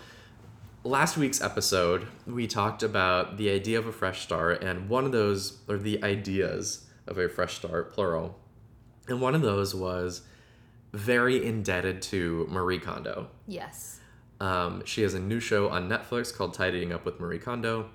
last 0.86 1.18
week's 1.18 1.42
episode, 1.42 2.08
we 2.27 2.46
talked 2.48 2.84
about 2.84 3.38
the 3.38 3.50
idea 3.50 3.80
of 3.80 3.88
a 3.88 3.92
fresh 3.92 4.22
start, 4.22 4.63
and 4.63 4.88
one 4.88 5.04
of 5.04 5.12
those, 5.12 5.60
or 5.68 5.77
the 5.77 6.01
ideas 6.04 6.86
of 7.08 7.18
a 7.18 7.27
fresh 7.27 7.56
start, 7.56 7.92
plural, 7.92 8.39
and 9.08 9.20
one 9.20 9.36
of 9.36 9.42
those 9.42 9.74
was 9.75 10.22
very 10.94 11.46
indebted 11.46 12.01
to 12.01 12.48
Marie 12.50 12.80
Kondo. 12.80 13.27
yes. 13.48 14.00
Um, 14.38 14.84
she 14.86 15.01
has 15.04 15.13
a 15.13 15.20
new 15.20 15.39
show 15.39 15.70
on 15.70 15.88
Netflix 15.88 16.36
called 16.36 16.54
Tidying 16.54 16.92
Up 16.92 17.06
with 17.06 17.22
Marie 17.22 17.39
Kondo, 17.39 17.89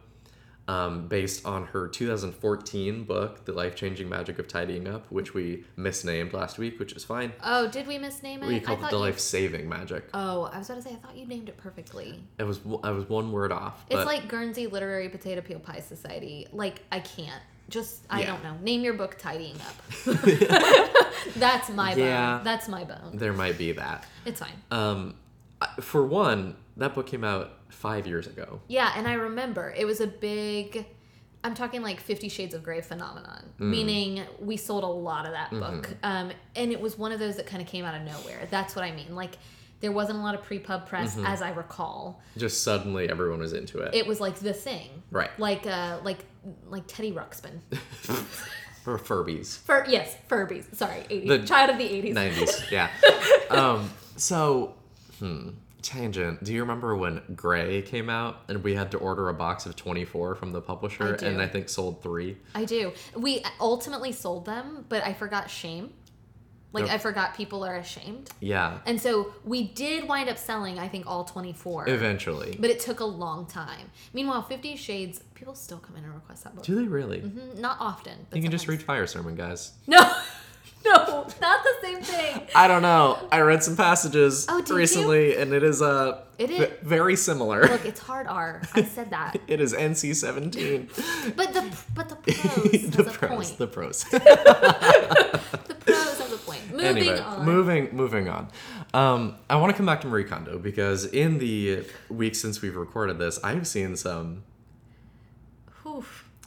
um, 0.69 1.09
based 1.09 1.45
on 1.45 1.67
her 1.67 1.89
2014 1.89 3.05
book, 3.05 3.45
The 3.45 3.53
Life 3.53 3.75
Changing 3.75 4.09
Magic 4.09 4.39
of 4.39 4.47
Tidying 4.47 4.87
Up, 4.87 5.11
which 5.11 5.35
we 5.35 5.65
misnamed 5.77 6.33
last 6.33 6.59
week, 6.59 6.79
which 6.79 6.93
is 6.93 7.03
fine. 7.05 7.33
Oh, 7.43 7.67
did 7.69 7.87
we 7.87 7.99
misname 7.99 8.43
it? 8.43 8.47
We 8.47 8.57
I 8.57 8.61
called 8.61 8.79
it 8.81 8.91
The 8.91 8.97
you- 8.97 8.99
Life 8.99 9.19
Saving 9.19 9.69
Magic. 9.69 10.05
Oh, 10.15 10.45
I 10.53 10.59
was 10.59 10.71
about 10.71 10.83
to 10.83 10.89
say 10.89 10.95
I 10.95 10.97
thought 11.05 11.17
you 11.17 11.27
named 11.27 11.49
it 11.49 11.57
perfectly. 11.57 12.23
It 12.39 12.45
was 12.45 12.61
I 12.85 12.91
was 12.91 13.09
one 13.09 13.33
word 13.33 13.51
off. 13.53 13.85
It's 13.91 14.05
like 14.07 14.29
Guernsey 14.29 14.67
Literary 14.69 15.09
Potato 15.09 15.41
Peel 15.41 15.59
Pie 15.59 15.81
Society. 15.81 16.47
Like 16.53 16.83
I 16.93 17.01
can't. 17.01 17.43
Just 17.69 18.05
I 18.11 18.21
Yeah. 18.23 18.27
don't 18.27 18.43
know. 18.45 18.57
Name 18.63 18.83
your 18.83 18.95
book 18.95 19.17
Tidying 19.19 19.57
Up. 19.57 20.17
That's 21.37 21.69
my 21.71 21.95
Yeah. 21.95 22.37
bone. 22.37 22.45
That's 22.45 22.69
my 22.69 22.85
bone. 22.85 23.11
there 23.15 23.33
might 23.33 23.59
be 23.59 23.73
that. 23.73 24.05
It's 24.25 24.41
fine. 24.41 24.53
Um, 24.71 25.15
for 25.81 26.05
one, 26.05 26.57
that 26.81 26.95
book 26.95 27.07
came 27.07 27.25
out 27.25 27.53
five 27.69 28.07
years 28.07 28.27
ago. 28.27 28.61
Yeah, 28.69 28.93
and 28.97 29.07
I 29.09 29.15
remember 29.15 29.73
it 29.77 29.85
was 29.87 30.01
a 30.01 30.07
big 30.07 30.85
I'm 31.43 31.55
talking 31.55 31.81
like 31.81 32.01
Fifty 32.01 32.29
Shades 32.29 32.53
of 32.55 32.63
Grey 32.63 32.83
phenomenon, 32.83 33.43
Mm. 33.59 33.71
meaning 33.71 34.23
we 34.41 34.57
sold 34.59 34.85
a 34.85 34.87
lot 34.87 35.25
of 35.25 35.33
that 35.33 35.51
book, 35.51 35.87
Mm-hmm. 35.87 36.05
um, 36.05 36.31
and 36.55 36.71
it 36.73 36.81
was 36.81 36.99
one 36.99 37.13
of 37.13 37.19
those 37.19 37.37
that 37.37 37.47
kind 37.47 37.63
of 37.63 37.69
came 37.69 37.85
out 37.87 37.95
of 37.95 38.03
nowhere. 38.03 38.47
That's 38.51 38.77
what 38.77 38.85
I 38.85 38.93
mean. 38.93 39.15
Like 39.15 39.37
there 39.81 39.93
wasn't 39.93 40.19
a 40.19 40.21
lot 40.23 40.35
of 40.35 40.43
pre-pub 40.43 40.87
press, 40.87 41.17
Mm-hmm. 41.17 41.25
as 41.25 41.41
I 41.41 41.51
recall. 41.53 42.21
Just 42.37 42.63
suddenly 42.63 43.09
everyone 43.09 43.39
was 43.41 43.55
into 43.55 43.79
it. 43.79 43.95
It 43.95 44.07
was 44.07 44.21
like 44.21 44.37
the 44.37 44.53
thing, 44.53 45.03
right. 45.11 45.31
like 45.39 45.67
uh, 45.67 46.01
like 46.05 46.19
like 46.69 46.85
Teddy 46.87 47.13
Ruxpin. 47.13 47.61
For 48.85 48.99
Furbies. 48.99 49.59
Fur 49.59 49.85
yes, 49.89 50.17
Furbies. 50.29 50.75
Sorry, 50.75 51.01
80s. 51.11 51.29
The- 51.29 51.47
child 51.47 51.71
of 51.71 51.79
the 51.79 51.85
80s. 51.89 52.15
90s. 52.15 52.71
Yeah. 52.71 52.89
um, 53.51 53.91
so, 54.17 54.75
hmm. 55.19 55.51
Tangent. 55.83 56.43
Do 56.45 56.53
you 56.53 56.61
remember 56.61 56.95
when 56.97 57.21
Grey 57.35 57.83
came 57.83 58.09
out 58.11 58.43
and 58.49 58.63
we 58.63 58.75
had 58.75 58.91
to 58.93 58.99
order 58.99 59.29
a 59.29 59.35
box 59.35 59.67
of 59.67 59.77
24 59.77 60.35
from 60.37 60.53
the 60.53 60.61
publisher 60.61 61.19
I 61.21 61.27
and 61.27 61.41
I 61.41 61.47
think 61.47 61.69
sold 61.69 62.03
three? 62.03 62.37
I 62.55 62.65
do. 62.65 62.93
We 63.17 63.45
ultimately 63.61 64.13
sold 64.13 64.45
them, 64.47 64.85
but 64.89 65.05
I 65.05 65.13
forgot 65.13 65.51
shame. 65.51 65.93
Like 66.73 66.87
Yep. 66.87 66.95
I 66.95 66.99
forgot 66.99 67.35
people 67.35 67.65
are 67.65 67.75
ashamed. 67.77 68.31
Yeah. 68.39 68.79
And 68.87 69.01
so 69.01 69.33
we 69.45 69.65
did 69.65 70.07
wind 70.09 70.29
up 70.29 70.39
selling, 70.39 70.79
I 70.79 70.87
think, 70.87 71.05
all 71.05 71.25
24. 71.25 71.89
Eventually. 71.89 72.57
But 72.61 72.71
it 72.71 72.79
took 72.79 73.01
a 73.01 73.05
long 73.05 73.47
time. 73.47 73.91
Meanwhile, 74.13 74.43
Fifty 74.43 74.77
Shades, 74.77 75.21
people 75.35 75.57
still 75.57 75.79
come 75.79 75.97
in 75.97 76.05
and 76.05 76.15
request 76.15 76.45
that 76.45 76.55
book. 76.55 76.65
Do 76.65 76.77
they 76.77 76.85
really? 76.85 77.23
Mhm, 77.23 77.59
Not 77.59 77.79
often. 77.81 78.25
But 78.31 78.37
You 78.37 78.43
can 78.43 78.53
just 78.53 78.69
read 78.69 78.81
Fire 78.83 79.09
Sermon, 79.09 79.35
guys. 79.35 79.73
No, 79.89 79.99
no, 80.85 81.27
not 81.41 81.63
the 81.63 81.75
same 81.83 82.01
thing. 82.03 82.47
I 82.55 82.67
don't 82.69 82.83
know. 82.83 83.19
I 83.31 83.41
read 83.41 83.63
some 83.63 83.77
passages 83.77 84.47
Oh, 84.49 84.61
did 84.61 84.71
you? 84.71 84.77
recently 84.77 85.37
and 85.37 85.53
it 85.53 85.63
is 85.63 85.83
uh, 85.83 86.23
It 86.39 86.51
is- 86.51 86.69
very 86.83 87.17
similar. 87.17 87.67
Look, 87.67 87.85
it's 87.85 88.01
hard 88.01 88.27
R. 88.27 88.63
I 88.75 88.83
said 88.85 89.11
that. 89.11 89.37
It 89.49 89.61
is 89.61 89.75
NC 89.75 90.15
17. 90.17 90.89
But 91.37 91.53
the 91.53 91.71
but 91.95 92.09
the 92.09 92.17
prose 92.33 92.91
the 92.91 93.03
a 93.03 93.11
prose. 93.13 93.29
point. 93.29 93.59
The 93.59 93.67
prose. 93.67 94.05
The 94.05 95.77
prose 95.85 96.19
has 96.19 96.33
a 96.33 96.37
point. 96.39 96.71
Moving 96.71 96.87
anyway, 96.87 97.19
on. 97.21 97.45
moving 97.45 97.89
moving 97.95 98.29
on. 98.29 98.49
Um, 98.95 99.37
I 99.49 99.57
want 99.57 99.71
to 99.71 99.77
come 99.77 99.87
back 99.87 100.01
to 100.03 100.07
Marie 100.09 100.25
Kondo 100.25 100.59
because 100.59 101.05
in 101.05 101.39
the 101.39 101.85
weeks 102.09 102.41
since 102.41 102.61
we've 102.63 102.77
recorded 102.77 103.19
this, 103.19 103.39
I've 103.45 103.67
seen 103.67 103.97
some. 103.97 104.45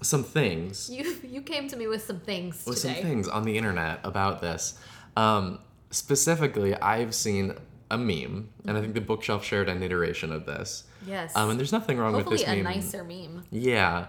Some 0.03 0.23
things 0.23 0.89
You 0.89 1.17
you 1.23 1.41
came 1.41 1.67
to 1.69 1.75
me 1.75 1.87
with 1.87 2.03
some 2.03 2.19
things 2.19 2.63
with 2.67 2.77
some 2.77 2.93
things 2.93 3.27
on 3.27 3.43
the 3.43 3.57
internet 3.57 3.99
about 4.03 4.41
this. 4.41 4.77
Um, 5.15 5.59
specifically, 5.91 6.75
I've 6.75 7.15
seen 7.15 7.55
a 7.89 7.97
meme, 7.97 8.49
and 8.65 8.77
I 8.77 8.81
think 8.81 8.93
the 8.95 9.01
bookshelf 9.01 9.43
shared 9.45 9.69
an 9.69 9.81
iteration 9.83 10.31
of 10.31 10.45
this. 10.45 10.85
Yes. 11.05 11.35
Um, 11.35 11.49
and 11.51 11.59
there's 11.59 11.71
nothing 11.71 11.97
wrong 11.97 12.13
Hopefully 12.13 12.35
with 12.37 12.41
this 12.41 12.49
a 12.49 12.55
meme. 12.55 12.63
nicer 12.63 13.03
meme. 13.03 13.43
Yeah, 13.51 14.07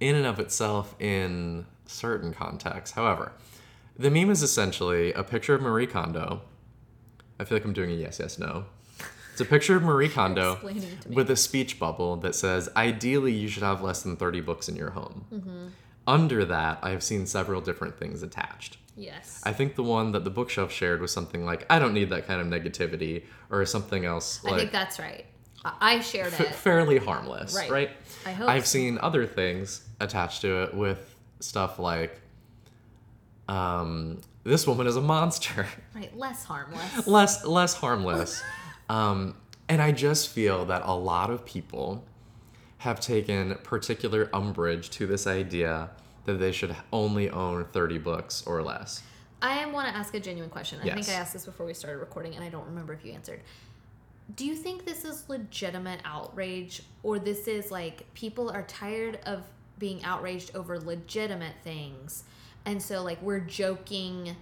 in 0.00 0.14
and 0.16 0.26
of 0.26 0.40
itself, 0.40 0.94
in 0.98 1.66
certain 1.86 2.32
contexts. 2.32 2.94
However, 2.94 3.32
the 3.98 4.10
meme 4.10 4.30
is 4.30 4.42
essentially 4.42 5.12
a 5.12 5.22
picture 5.22 5.54
of 5.54 5.62
Marie 5.62 5.86
Kondo. 5.86 6.42
I 7.38 7.44
feel 7.44 7.56
like 7.56 7.64
I'm 7.64 7.72
doing 7.72 7.90
a 7.90 7.94
yes, 7.94 8.18
yes, 8.20 8.38
no. 8.38 8.66
It's 9.40 9.48
a 9.48 9.50
picture 9.50 9.74
of 9.74 9.82
Marie 9.82 10.10
Kondo 10.10 10.52
Explaining 10.52 10.98
to 11.00 11.08
me. 11.08 11.16
with 11.16 11.30
a 11.30 11.36
speech 11.36 11.78
bubble 11.78 12.16
that 12.16 12.34
says, 12.34 12.68
ideally, 12.76 13.32
you 13.32 13.48
should 13.48 13.62
have 13.62 13.80
less 13.80 14.02
than 14.02 14.14
30 14.16 14.42
books 14.42 14.68
in 14.68 14.76
your 14.76 14.90
home. 14.90 15.24
Mm-hmm. 15.32 15.66
Under 16.06 16.44
that, 16.44 16.78
I've 16.82 17.02
seen 17.02 17.24
several 17.26 17.62
different 17.62 17.98
things 17.98 18.22
attached. 18.22 18.76
Yes. 18.98 19.40
I 19.46 19.54
think 19.54 19.76
the 19.76 19.82
one 19.82 20.12
that 20.12 20.24
the 20.24 20.30
bookshelf 20.30 20.70
shared 20.70 21.00
was 21.00 21.10
something 21.10 21.46
like, 21.46 21.64
I 21.70 21.78
don't 21.78 21.94
need 21.94 22.10
that 22.10 22.26
kind 22.26 22.38
of 22.42 22.48
negativity, 22.48 23.22
or 23.48 23.64
something 23.64 24.04
else 24.04 24.44
I 24.44 24.58
think 24.58 24.72
that's 24.72 24.98
right. 24.98 25.24
I 25.64 25.72
I 25.96 26.00
shared 26.00 26.34
f- 26.34 26.40
it. 26.42 26.54
fairly 26.54 26.98
harmless, 26.98 27.54
Right. 27.56 27.70
right? 27.70 27.90
I 28.26 28.32
hope 28.32 28.46
I've 28.46 28.66
seen 28.66 28.98
other 29.00 29.24
things 29.26 29.88
attached 30.00 30.42
to 30.42 30.64
it 30.64 30.74
with 30.74 31.14
stuff 31.38 31.78
like, 31.78 32.20
um, 33.48 34.20
this 34.44 34.66
woman 34.66 34.86
is 34.86 34.96
a 34.96 35.00
monster, 35.00 35.66
Right, 35.94 36.14
less 36.14 36.44
harmless. 36.44 37.06
less 37.06 37.44
less 37.46 37.74
harmless, 37.74 38.42
um, 38.90 39.36
and 39.68 39.80
I 39.80 39.92
just 39.92 40.30
feel 40.30 40.64
that 40.64 40.82
a 40.84 40.92
lot 40.92 41.30
of 41.30 41.44
people 41.46 42.04
have 42.78 42.98
taken 42.98 43.54
particular 43.62 44.28
umbrage 44.32 44.90
to 44.90 45.06
this 45.06 45.28
idea 45.28 45.90
that 46.24 46.34
they 46.34 46.50
should 46.50 46.74
only 46.92 47.30
own 47.30 47.66
30 47.66 47.98
books 47.98 48.42
or 48.46 48.62
less. 48.62 49.04
I 49.40 49.64
want 49.66 49.86
to 49.88 49.94
ask 49.96 50.12
a 50.14 50.18
genuine 50.18 50.50
question. 50.50 50.80
I 50.82 50.92
think 50.92 51.08
I 51.08 51.12
asked 51.12 51.32
this 51.32 51.46
before 51.46 51.66
we 51.66 51.72
started 51.72 51.98
recording, 51.98 52.34
and 52.34 52.42
I 52.44 52.48
don't 52.48 52.66
remember 52.66 52.92
if 52.92 53.04
you 53.04 53.12
answered. 53.12 53.42
Do 54.34 54.44
you 54.44 54.56
think 54.56 54.84
this 54.84 55.04
is 55.04 55.28
legitimate 55.28 56.00
outrage, 56.04 56.82
or 57.04 57.20
this 57.20 57.46
is 57.46 57.70
like 57.70 58.12
people 58.14 58.50
are 58.50 58.62
tired 58.64 59.20
of 59.24 59.44
being 59.78 60.02
outraged 60.02 60.56
over 60.56 60.80
legitimate 60.80 61.54
things, 61.62 62.24
and 62.64 62.82
so 62.82 63.04
like 63.04 63.22
we're 63.22 63.40
joking 63.40 64.34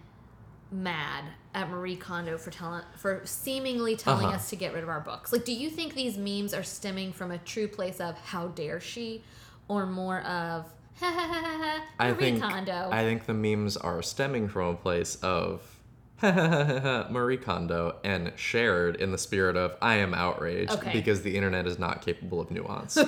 mad 0.70 1.24
at 1.54 1.70
Marie 1.70 1.96
Kondo 1.96 2.36
for 2.38 2.50
telling 2.50 2.82
for 2.96 3.22
seemingly 3.24 3.96
telling 3.96 4.26
Uh-huh. 4.26 4.34
us 4.36 4.50
to 4.50 4.56
get 4.56 4.74
rid 4.74 4.82
of 4.82 4.88
our 4.88 5.00
books? 5.00 5.32
Like, 5.32 5.44
do 5.44 5.52
you 5.52 5.70
think 5.70 5.94
these 5.94 6.18
memes 6.18 6.52
are 6.52 6.62
stemming 6.62 7.12
from 7.12 7.30
a 7.30 7.38
true 7.38 7.68
place 7.68 8.00
of 8.00 8.18
how 8.18 8.48
dare 8.48 8.80
she, 8.80 9.22
or 9.66 9.86
more 9.86 10.20
of 10.20 10.66
ha 11.00 11.10
ha 11.10 11.10
ha 11.10 11.32
ha 11.42 11.58
ha 11.62 11.84
I 11.98 12.10
Marie 12.12 12.18
think 12.20 12.42
Kondo? 12.42 12.88
I 12.92 13.02
think 13.02 13.26
the 13.26 13.34
memes 13.34 13.76
are 13.76 14.02
stemming 14.02 14.48
from 14.48 14.68
a 14.68 14.76
place 14.76 15.16
of 15.22 15.62
Marie 16.22 17.36
Kondo 17.36 17.96
and 18.04 18.32
shared 18.36 18.96
in 18.96 19.12
the 19.12 19.18
spirit 19.18 19.56
of 19.56 19.76
I 19.80 19.96
am 19.96 20.12
outraged 20.14 20.72
Okay. 20.72 20.92
because 20.92 21.22
the 21.22 21.36
internet 21.36 21.66
is 21.66 21.78
not 21.78 22.02
capable 22.02 22.40
of 22.40 22.50
nuance. 22.50 22.96
Which 22.96 23.06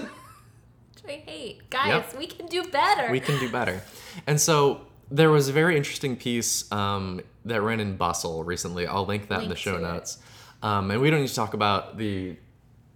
I 1.07 1.13
hate. 1.27 1.69
Guys, 1.71 1.89
Yep. 2.13 2.19
we 2.19 2.27
can 2.27 2.47
do 2.47 2.63
better. 2.71 3.11
we 3.11 3.21
can 3.21 3.39
do 3.41 3.51
better. 3.51 3.83
And 4.27 4.41
so 4.41 4.83
there 5.11 5.31
was 5.31 5.49
a 5.49 5.53
very 5.53 5.77
interesting 5.77 6.17
piece 6.17 6.71
um, 6.73 7.21
that 7.45 7.61
ran 7.63 7.81
in 7.81 7.97
Bustle 7.97 8.45
recently. 8.45 8.87
I'll 8.87 9.07
link 9.07 9.29
that 9.29 9.43
in 9.43 9.49
the 9.49 9.57
show 9.57 9.79
notes. 9.79 10.19
Um, 10.63 10.91
and 10.91 11.01
we 11.01 11.11
don't 11.11 11.21
need 11.21 11.29
to 11.29 11.35
talk 11.35 11.55
about 11.55 11.97
the 11.97 12.37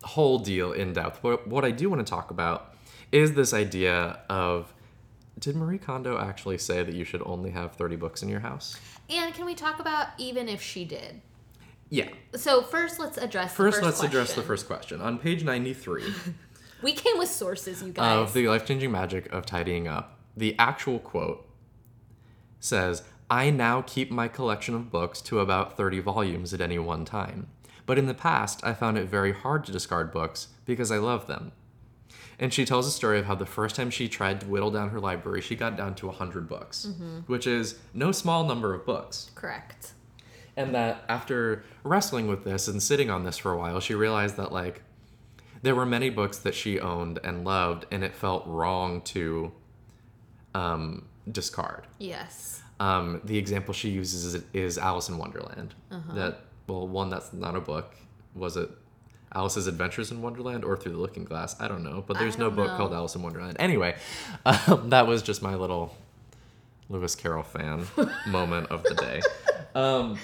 whole 0.02 0.38
deal 0.38 0.72
in 0.72 0.92
depth. 0.92 1.20
But 1.22 1.48
what 1.48 1.64
I 1.64 1.70
do 1.70 1.88
want 1.88 2.06
to 2.06 2.10
talk 2.10 2.30
about 2.30 2.74
is 3.10 3.32
this 3.34 3.52
idea 3.54 4.20
of 4.28 4.72
did 5.38 5.56
Marie 5.56 5.78
Kondo 5.78 6.18
actually 6.18 6.58
say 6.58 6.82
that 6.82 6.94
you 6.94 7.04
should 7.04 7.22
only 7.24 7.50
have 7.50 7.72
30 7.72 7.96
books 7.96 8.22
in 8.22 8.28
your 8.28 8.40
house? 8.40 8.78
and 9.10 9.34
can 9.34 9.44
we 9.44 9.54
talk 9.54 9.80
about 9.80 10.08
even 10.16 10.48
if 10.48 10.62
she 10.62 10.84
did? 10.84 11.20
Yeah. 11.90 12.08
So 12.34 12.62
first, 12.62 12.98
let's 12.98 13.18
address. 13.18 13.50
the 13.50 13.56
First, 13.56 13.76
first 13.78 13.84
let's 13.84 14.02
address 14.02 14.34
the 14.34 14.42
first 14.42 14.66
question. 14.66 15.00
On 15.00 15.18
page 15.18 15.44
93 15.44 16.04
We 16.82 16.92
came 16.92 17.16
with 17.18 17.30
sources, 17.30 17.82
you 17.82 17.92
guys. 17.92 18.18
of 18.18 18.34
The 18.34 18.46
Life 18.48 18.66
Changing 18.66 18.90
Magic 18.90 19.32
of 19.32 19.46
Tidying 19.46 19.88
Up, 19.88 20.18
the 20.36 20.54
actual 20.58 20.98
quote 20.98 21.43
says, 22.64 23.02
I 23.30 23.50
now 23.50 23.82
keep 23.82 24.10
my 24.10 24.28
collection 24.28 24.74
of 24.74 24.90
books 24.90 25.20
to 25.22 25.40
about 25.40 25.76
30 25.76 26.00
volumes 26.00 26.54
at 26.54 26.60
any 26.60 26.78
one 26.78 27.04
time. 27.04 27.48
But 27.86 27.98
in 27.98 28.06
the 28.06 28.14
past, 28.14 28.60
I 28.64 28.72
found 28.72 28.96
it 28.96 29.08
very 29.08 29.32
hard 29.32 29.64
to 29.64 29.72
discard 29.72 30.12
books 30.12 30.48
because 30.64 30.90
I 30.90 30.96
love 30.98 31.26
them. 31.26 31.52
And 32.38 32.52
she 32.52 32.64
tells 32.64 32.86
a 32.86 32.90
story 32.90 33.18
of 33.18 33.26
how 33.26 33.34
the 33.34 33.46
first 33.46 33.76
time 33.76 33.90
she 33.90 34.08
tried 34.08 34.40
to 34.40 34.46
whittle 34.46 34.70
down 34.70 34.90
her 34.90 35.00
library, 35.00 35.40
she 35.40 35.54
got 35.54 35.76
down 35.76 35.94
to 35.96 36.06
100 36.06 36.48
books, 36.48 36.88
which 37.26 37.46
is 37.46 37.78
no 37.92 38.12
small 38.12 38.44
number 38.44 38.74
of 38.74 38.84
books. 38.84 39.30
Correct. 39.34 39.92
And 40.56 40.74
that 40.74 41.04
after 41.08 41.64
wrestling 41.82 42.26
with 42.26 42.44
this 42.44 42.66
and 42.66 42.82
sitting 42.82 43.10
on 43.10 43.24
this 43.24 43.38
for 43.38 43.52
a 43.52 43.58
while, 43.58 43.80
she 43.80 43.94
realized 43.94 44.36
that 44.36 44.52
like 44.52 44.82
there 45.62 45.74
were 45.74 45.86
many 45.86 46.10
books 46.10 46.38
that 46.38 46.54
she 46.54 46.80
owned 46.80 47.18
and 47.22 47.44
loved, 47.44 47.86
and 47.90 48.02
it 48.02 48.14
felt 48.14 48.46
wrong 48.46 49.00
to 49.02 49.52
um, 50.54 51.06
discard. 51.30 51.86
Yes. 51.98 52.62
Um, 52.80 53.20
the 53.24 53.38
example 53.38 53.72
she 53.72 53.90
uses 53.90 54.34
is, 54.34 54.42
is 54.52 54.78
Alice 54.78 55.08
in 55.08 55.18
Wonderland. 55.18 55.74
That 56.14 56.40
well, 56.66 56.86
one 56.88 57.10
that's 57.10 57.32
not 57.32 57.56
a 57.56 57.60
book. 57.60 57.94
Was 58.34 58.56
it 58.56 58.70
Alice's 59.32 59.66
Adventures 59.66 60.10
in 60.10 60.22
Wonderland 60.22 60.64
or 60.64 60.76
Through 60.76 60.92
the 60.92 60.98
Looking 60.98 61.24
Glass? 61.24 61.60
I 61.60 61.68
don't 61.68 61.84
know, 61.84 62.02
but 62.06 62.18
there's 62.18 62.38
no 62.38 62.50
book 62.50 62.68
know. 62.68 62.76
called 62.76 62.92
Alice 62.92 63.14
in 63.14 63.22
Wonderland. 63.22 63.56
Anyway, 63.58 63.96
um, 64.46 64.90
that 64.90 65.06
was 65.06 65.22
just 65.22 65.42
my 65.42 65.54
little 65.54 65.96
Lewis 66.88 67.14
Carroll 67.14 67.42
fan 67.42 67.86
moment 68.26 68.70
of 68.70 68.82
the 68.82 68.94
day. 68.94 69.20
Um, 69.74 70.18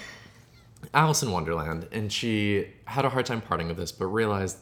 Alice 0.93 1.23
in 1.23 1.31
Wonderland, 1.31 1.87
and 1.91 2.11
she 2.11 2.67
had 2.85 3.05
a 3.05 3.09
hard 3.09 3.25
time 3.25 3.41
parting 3.41 3.67
with 3.67 3.77
this, 3.77 3.91
but 3.91 4.07
realized 4.07 4.57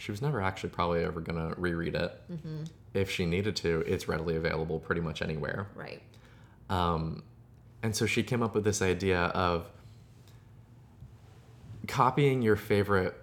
she 0.00 0.10
was 0.10 0.22
never 0.22 0.40
actually 0.40 0.70
probably 0.70 1.04
ever 1.04 1.20
gonna 1.20 1.54
reread 1.56 1.94
it. 1.94 2.20
If 2.94 3.10
she 3.10 3.26
needed 3.26 3.54
to, 3.56 3.80
it's 3.86 4.08
readily 4.08 4.36
available 4.36 4.78
pretty 4.80 5.00
much 5.00 5.22
anywhere. 5.22 5.68
Right. 5.74 6.02
Um, 6.68 7.22
and 7.82 7.94
so 7.94 8.06
she 8.06 8.22
came 8.22 8.42
up 8.42 8.54
with 8.54 8.64
this 8.64 8.82
idea 8.82 9.20
of 9.26 9.66
copying 11.86 12.42
your 12.42 12.56
favorite 12.56 13.14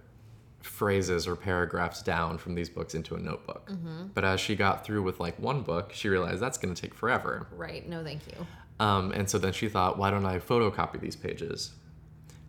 phrases 0.61 1.27
or 1.27 1.35
paragraphs 1.35 2.01
down 2.01 2.37
from 2.37 2.55
these 2.55 2.69
books 2.69 2.93
into 2.93 3.15
a 3.15 3.19
notebook. 3.19 3.71
But 4.13 4.25
as 4.25 4.39
she 4.39 4.55
got 4.55 4.83
through 4.85 5.03
with 5.03 5.19
like 5.19 5.39
one 5.39 5.61
book, 5.61 5.91
she 5.93 6.09
realized 6.09 6.41
that's 6.41 6.57
going 6.57 6.73
to 6.73 6.81
take 6.81 6.93
forever. 6.93 7.47
Right. 7.55 7.87
No, 7.87 8.03
thank 8.03 8.21
you. 8.27 8.45
Um, 8.79 9.11
and 9.11 9.29
so 9.29 9.37
then 9.37 9.53
she 9.53 9.69
thought, 9.69 9.97
why 9.97 10.11
don't 10.11 10.25
I 10.25 10.39
photocopy 10.39 10.99
these 10.99 11.15
pages? 11.15 11.71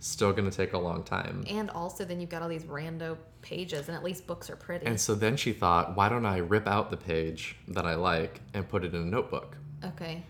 Still 0.00 0.33
going 0.33 0.49
to 0.49 0.57
take 0.57 0.73
a 0.73 0.78
long 0.78 1.02
time. 1.02 1.45
And 1.49 1.71
also, 1.71 2.05
then 2.05 2.21
you've 2.21 2.31
got 2.31 2.43
all 2.43 2.49
these 2.49 2.64
rando 2.64 3.17
pages, 3.43 3.88
and 3.88 3.97
at 3.97 4.05
least 4.05 4.26
books 4.26 4.49
are 4.50 4.57
pretty. 4.57 4.87
And 4.87 5.00
so 5.00 5.14
then 5.14 5.37
she 5.37 5.52
thought, 5.52 5.97
why 5.97 6.09
don't 6.09 6.26
I 6.26 6.38
rip 6.38 6.67
out 6.67 6.90
the 6.90 6.97
page 6.97 7.57
that 7.69 7.87
I 7.87 7.95
like 7.95 8.40
and 8.55 8.69
put 8.69 8.85
it 8.85 8.95
in 8.95 9.02
a 9.02 9.07
notebook? 9.07 9.57
okay. 9.85 10.23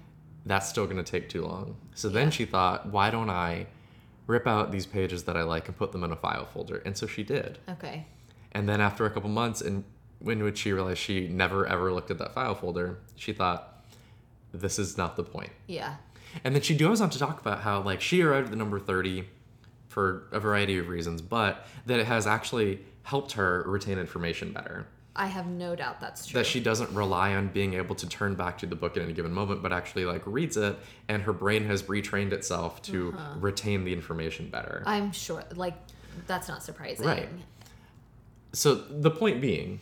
That's 0.47 0.67
still 0.69 0.87
going 0.87 0.97
to 0.97 1.03
take 1.03 1.29
too 1.29 1.45
long. 1.45 1.77
So 1.95 2.09
then 2.09 2.31
she 2.31 2.47
thought, 2.47 2.87
why 2.87 3.11
don't 3.11 3.29
I 3.29 3.67
rip 4.27 4.47
out 4.47 4.73
these 4.73 4.87
pages 4.87 5.25
that 5.25 5.37
I 5.37 5.43
like 5.43 5.69
and 5.69 5.77
put 5.77 5.93
them 5.93 6.05
in 6.05 6.13
a 6.13 6.17
file 6.17 6.47
folder? 6.47 6.79
And 6.87 6.97
so 6.97 7.07
she 7.07 7.23
did. 7.23 7.59
Okay. 7.69 8.07
And 8.53 8.67
then 8.67 8.81
after 8.81 9.05
a 9.05 9.11
couple 9.11 9.29
months, 9.29 9.61
and 9.61 9.85
when 10.21 10.43
would 10.43 10.57
she 10.57 10.73
realize 10.73 10.97
she 10.97 11.29
never 11.29 11.67
ever 11.67 11.93
looked 11.93 12.11
at 12.11 12.17
that 12.19 12.33
file 12.33 12.55
folder, 12.55 12.99
she 13.15 13.35
thought, 13.35 13.85
this 14.55 14.79
is 14.79 14.97
not 14.97 15.17
the 15.17 15.25
point. 15.25 15.51
Yeah. 15.67 15.97
And 16.45 16.55
then 16.55 16.63
she 16.63 16.75
goes 16.75 17.03
on 17.03 17.11
to 17.11 17.19
talk 17.19 17.41
about 17.41 17.61
how 17.61 17.83
like 17.83 18.01
she 18.01 18.23
arrived 18.23 18.47
at 18.47 18.51
the 18.51 18.57
number 18.57 18.79
30 18.79 19.29
for 19.88 20.28
a 20.33 20.40
variety 20.40 20.78
of 20.78 20.88
reasons, 20.88 21.21
but 21.21 21.66
that 21.87 21.99
it 21.99 22.07
has 22.07 22.26
actually 22.26 22.80
helped 23.02 23.33
her 23.33 23.64
retain 23.66 23.99
information 23.99 24.52
better. 24.52 24.87
I 25.18 25.26
have 25.26 25.47
no 25.47 25.75
doubt 25.75 26.00
that's 26.00 26.26
true. 26.26 26.38
That 26.38 26.47
she 26.47 26.61
doesn't 26.61 26.90
rely 26.92 27.35
on 27.35 27.49
being 27.49 27.75
able 27.75 27.97
to 27.97 28.09
turn 28.09 28.37
back 28.37 28.59
to 28.59 28.66
the 28.66 28.76
book 28.76 28.97
at 28.97 29.02
any 29.02 29.12
given 29.12 29.33
moment, 29.33 29.62
but 29.62 29.73
actually 29.73 30.04
like 30.04 30.23
reads 30.26 30.57
it 30.57 30.78
and 31.09 31.23
her 31.23 31.33
brain 31.33 31.64
has 31.64 31.83
retrained 31.85 32.33
itself 32.33 32.80
to 32.83 33.12
uh-huh. 33.12 33.35
retain 33.40 33.85
the 33.85 33.92
information 33.92 34.49
better. 34.49 34.85
I'm 34.87 35.11
sure, 35.11 35.42
like, 35.57 35.75
that's 36.28 36.49
not 36.49 36.62
surprising. 36.62 37.07
Right. 37.07 37.28
so 38.52 38.76
the 38.76 39.11
point 39.11 39.40
being, 39.40 39.80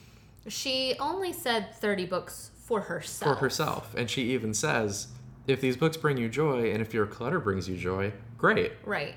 She 0.48 0.94
only 0.98 1.34
said 1.34 1.74
30 1.74 2.06
books 2.06 2.50
for 2.64 2.80
herself. 2.82 3.36
for 3.36 3.40
herself, 3.40 3.94
and 3.94 4.08
she 4.08 4.30
even 4.32 4.54
says, 4.54 5.08
if 5.46 5.60
these 5.60 5.76
books 5.76 5.96
bring 5.96 6.16
you 6.16 6.28
joy 6.28 6.72
and 6.72 6.80
if 6.80 6.94
your 6.94 7.06
clutter 7.06 7.40
brings 7.40 7.68
you 7.68 7.76
joy, 7.76 8.12
great. 8.38 8.72
Right. 8.84 9.14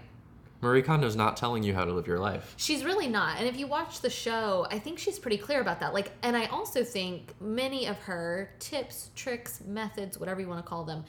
Marie 0.62 0.82
Kondo's 0.84 1.16
not 1.16 1.38
telling 1.38 1.64
you 1.64 1.74
how 1.74 1.86
to 1.86 1.94
live 1.94 2.06
your 2.08 2.20
life. 2.20 2.54
She's 2.58 2.84
really 2.84 3.08
not. 3.08 3.38
And 3.40 3.48
if 3.48 3.58
you 3.58 3.66
watch 3.68 4.02
the 4.02 4.10
show, 4.10 4.68
I 4.70 4.78
think 4.80 5.00
she's 5.00 5.18
pretty 5.18 5.38
clear 5.38 5.62
about 5.62 5.80
that. 5.80 5.94
Like, 5.94 6.12
and 6.22 6.36
I 6.36 6.48
also 6.48 6.84
think 6.84 7.34
many 7.40 7.86
of 7.88 7.98
her 8.00 8.52
tips, 8.60 9.12
tricks, 9.16 9.62
methods, 9.66 10.20
whatever 10.20 10.42
you 10.42 10.48
want 10.50 10.64
to 10.64 10.70
call 10.70 10.84
them, 10.84 11.06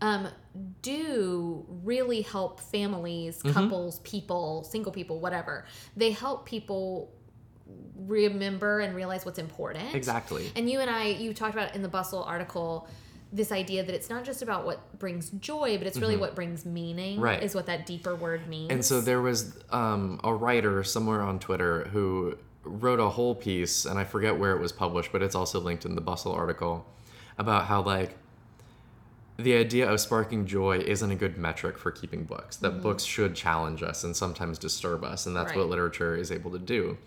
um, 0.00 0.28
do 0.82 1.64
really 1.84 2.22
help 2.22 2.60
families, 2.60 3.38
Mm-hmm. 3.38 3.52
couples, 3.52 3.98
people, 4.00 4.64
single 4.64 4.92
people, 4.92 5.18
whatever. 5.20 5.64
They 5.96 6.10
help 6.12 6.46
people 6.46 7.12
remember 7.96 8.80
and 8.80 8.94
realize 8.94 9.24
what's 9.24 9.38
important. 9.38 9.94
Exactly. 9.94 10.50
And 10.56 10.68
you 10.68 10.80
and 10.80 10.90
I, 10.90 11.06
you 11.06 11.32
talked 11.32 11.54
about 11.54 11.74
in 11.74 11.82
the 11.82 11.88
Bustle 11.88 12.22
article 12.24 12.88
this 13.32 13.50
idea 13.50 13.82
that 13.82 13.94
it's 13.94 14.10
not 14.10 14.24
just 14.24 14.42
about 14.42 14.66
what 14.66 14.98
brings 14.98 15.30
joy, 15.30 15.78
but 15.78 15.86
it's 15.86 15.98
really 15.98 16.16
what 16.18 16.34
brings 16.34 16.66
meaning. 16.66 17.14
Mm-hmm. 17.14 17.24
Right. 17.24 17.42
Is 17.42 17.54
what 17.54 17.66
that 17.66 17.86
deeper 17.86 18.14
word 18.14 18.46
means. 18.46 18.70
And 18.70 18.84
so 18.84 19.00
there 19.00 19.22
was 19.22 19.56
um, 19.70 20.20
a 20.22 20.34
writer 20.34 20.84
somewhere 20.84 21.22
on 21.22 21.38
Twitter 21.38 21.84
who 21.92 22.36
wrote 22.64 23.00
a 23.00 23.08
whole 23.08 23.34
piece, 23.34 23.86
and 23.86 23.98
I 23.98 24.04
forget 24.04 24.38
where 24.38 24.52
it 24.54 24.60
was 24.60 24.70
published, 24.70 25.10
but 25.12 25.22
it's 25.22 25.34
also 25.34 25.58
linked 25.60 25.84
in 25.84 25.94
the 25.94 26.00
Bustle 26.00 26.32
article, 26.32 26.86
about 27.38 27.64
how, 27.64 27.82
like, 27.82 28.16
the 29.38 29.54
idea 29.56 29.90
of 29.90 29.98
sparking 29.98 30.46
joy 30.46 30.78
isn't 30.78 31.10
a 31.10 31.14
good 31.16 31.38
metric 31.38 31.78
for 31.78 31.90
keeping 31.90 32.24
books, 32.24 32.56
that 32.58 32.82
books 32.82 33.02
should 33.02 33.34
challenge 33.34 33.82
us 33.82 34.04
and 34.04 34.14
sometimes 34.14 34.58
disturb 34.58 35.02
us, 35.02 35.26
and 35.26 35.34
that's 35.34 35.50
Mm-hmm. 35.52 35.58
Right. 35.58 35.64
what 35.64 35.70
literature 35.70 36.14
is 36.14 36.30
able 36.30 36.50
to 36.52 36.58
do. 36.58 36.98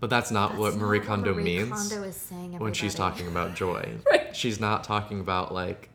But 0.00 0.08
that's 0.10 0.30
not 0.30 0.56
what 0.56 0.70
That's 0.70 0.76
Marie 0.82 0.98
not 0.98 1.06
Kondo 1.06 1.34
Marie 1.34 1.44
means 1.44 1.70
Kondo 1.90 2.02
is 2.08 2.16
saying, 2.16 2.58
when 2.58 2.72
she's 2.72 2.94
talking 2.94 3.26
about 3.28 3.54
joy. 3.64 3.96
Right. 4.10 4.34
She's 4.34 4.58
not 4.58 4.82
talking 4.84 5.20
about, 5.20 5.52
like, 5.52 5.90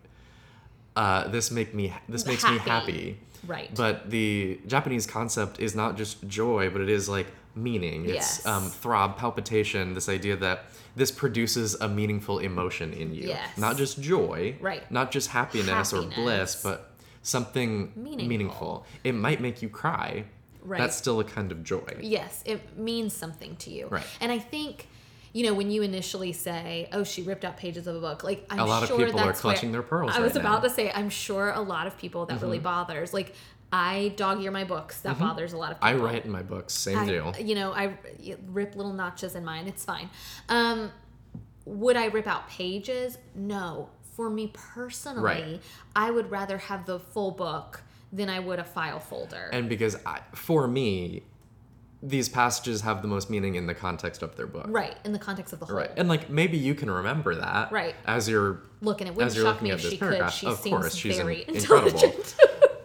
uh, 0.96 1.28
this 1.28 1.52
make 1.52 1.74
me 1.74 1.94
this 2.08 2.26
makes 2.26 2.44
me 2.44 2.58
Happy. 2.60 2.70
happy. 2.70 3.20
Right. 3.48 3.74
But 3.76 4.10
the 4.10 4.60
Japanese 4.68 5.06
concept 5.06 5.60
is 5.60 5.76
not 5.76 5.98
just 5.98 6.26
joy, 6.28 6.70
but 6.70 6.82
it 6.82 6.90
is 6.90 7.10
like 7.10 7.28
meaning. 7.56 8.06
It's 8.06 8.14
Yes. 8.14 8.46
um, 8.46 8.70
throb, 8.70 9.18
palpitation, 9.18 9.94
this 9.94 10.08
idea 10.08 10.36
that 10.38 10.66
this 10.96 11.12
produces 11.12 11.76
a 11.82 11.88
meaningful 11.88 12.40
emotion 12.40 12.94
in 12.94 13.14
you. 13.14 13.28
Yes. 13.30 13.58
Not 13.58 13.76
just 13.78 14.00
joy. 14.02 14.56
Right. 14.62 14.90
Not 14.92 15.12
just 15.12 15.30
happiness, 15.30 15.94
or 15.94 16.04
bliss, 16.04 16.62
but 16.64 16.92
something 17.24 17.92
Meaningful. 17.96 18.28
meaningful. 18.28 18.86
It 19.04 19.14
might 19.14 19.42
make 19.42 19.62
you 19.62 19.70
cry. 19.70 20.26
Right. 20.66 20.80
That's 20.80 20.96
still 20.96 21.20
a 21.20 21.24
kind 21.24 21.52
of 21.52 21.64
joy. 21.64 21.98
Yes, 22.02 22.42
it 22.46 22.78
means 22.78 23.14
something 23.14 23.56
to 23.58 23.70
you. 23.70 23.88
Right. 23.88 24.06
And 24.20 24.32
I 24.32 24.40
think, 24.40 24.88
you 25.34 25.46
know, 25.46 25.54
when 25.54 25.70
you 25.72 25.82
initially 25.82 26.34
say, 26.34 26.90
"Oh, 26.92 27.04
she 27.04 27.22
ripped 27.22 27.46
out 27.46 27.58
pages 27.58 27.88
of 27.88 27.96
a 27.96 28.00
book," 28.00 28.24
like 28.24 28.46
I'm 28.50 28.60
A 28.60 28.66
lot 28.66 28.84
of 28.84 28.90
sure 28.90 29.06
people 29.06 29.20
are 29.20 29.34
clutching 29.34 29.72
their 29.72 29.84
pearls 29.84 30.14
I 30.16 30.20
was 30.20 30.34
right 30.34 30.42
about 30.42 30.64
now. 30.64 30.68
Mm-hmm. 30.68 30.68
to 30.68 30.74
say, 30.74 30.92
I'm 30.92 31.10
sure 31.10 31.52
a 31.52 31.62
lot 31.62 31.88
of 31.88 31.98
people 31.98 32.26
that 32.28 32.42
really 32.42 32.60
bothers. 32.60 33.14
Like, 33.14 33.34
I 33.72 34.14
dog 34.16 34.42
ear 34.42 34.52
my 34.52 34.64
books. 34.64 35.02
That 35.02 35.20
bothers 35.20 35.54
a 35.54 35.58
lot 35.58 35.72
of 35.72 35.78
Mm-hmm. 35.78 35.86
I 35.86 35.94
write 35.96 36.26
in 36.26 36.32
my 36.32 36.42
books, 36.44 36.74
same 36.74 37.00
I- 37.00 37.06
deal. 37.06 37.36
You 37.40 37.56
know, 37.56 37.74
I 37.74 37.98
rip 38.48 38.76
little 38.76 38.94
notches 38.94 39.36
in 39.36 39.44
mine. 39.46 39.68
It's 39.68 39.84
fine. 39.86 40.10
Um, 40.50 40.92
would 41.66 41.96
I 41.98 42.06
rip 42.06 42.28
out 42.28 42.48
pages? 42.50 43.18
No. 43.36 43.90
For 44.16 44.30
me 44.30 44.52
personally, 44.54 45.22
Right. 45.24 45.62
I 45.96 46.10
would 46.12 46.32
rather 46.32 46.58
have 46.58 46.86
the 46.86 47.00
full 47.00 47.32
book 47.32 47.82
than 48.16 48.30
I 48.30 48.40
would 48.40 48.60
a 48.60 48.64
file 48.64 49.00
folder. 49.00 49.50
And 49.52 49.68
because 49.68 49.98
I, 50.06 50.22
for 50.34 50.68
me, 50.68 51.24
these 52.02 52.30
passages 52.30 52.82
have 52.82 53.02
the 53.02 53.08
most 53.08 53.30
meaning 53.30 53.56
in 53.56 53.66
the 53.68 53.74
context 53.74 54.22
of 54.22 54.36
their 54.38 54.48
book. 54.48 54.66
right, 54.70 54.96
in 55.04 55.12
the 55.12 55.20
context 55.20 55.54
of 55.54 55.60
the 55.60 55.66
whole. 55.66 55.76
Right. 55.76 55.92
And 55.98 56.08
like 56.08 56.30
maybe 56.30 56.58
you 56.58 56.76
can 56.76 56.90
remember 56.90 57.36
that. 57.36 57.72
Right. 57.72 57.96
As 58.06 58.30
you're 58.30 58.62
Looking 58.82 59.08
at, 59.08 59.16
wouldn't 59.16 59.32
as 59.32 59.36
you're 59.36 59.46
shock 59.46 59.56
looking 59.56 59.66
me 59.66 59.72
at 59.72 59.78
if 59.78 59.82
this 59.84 59.92
she 59.92 59.98
could. 59.98 60.08
paragraph. 60.10 60.34
She 60.34 60.46
of 60.48 60.58
seems 60.60 60.76
course, 60.82 60.96
she's 60.96 61.18
very 61.18 61.42
in- 61.44 61.56
intelligent. 61.56 62.04
incredible. 62.04 62.78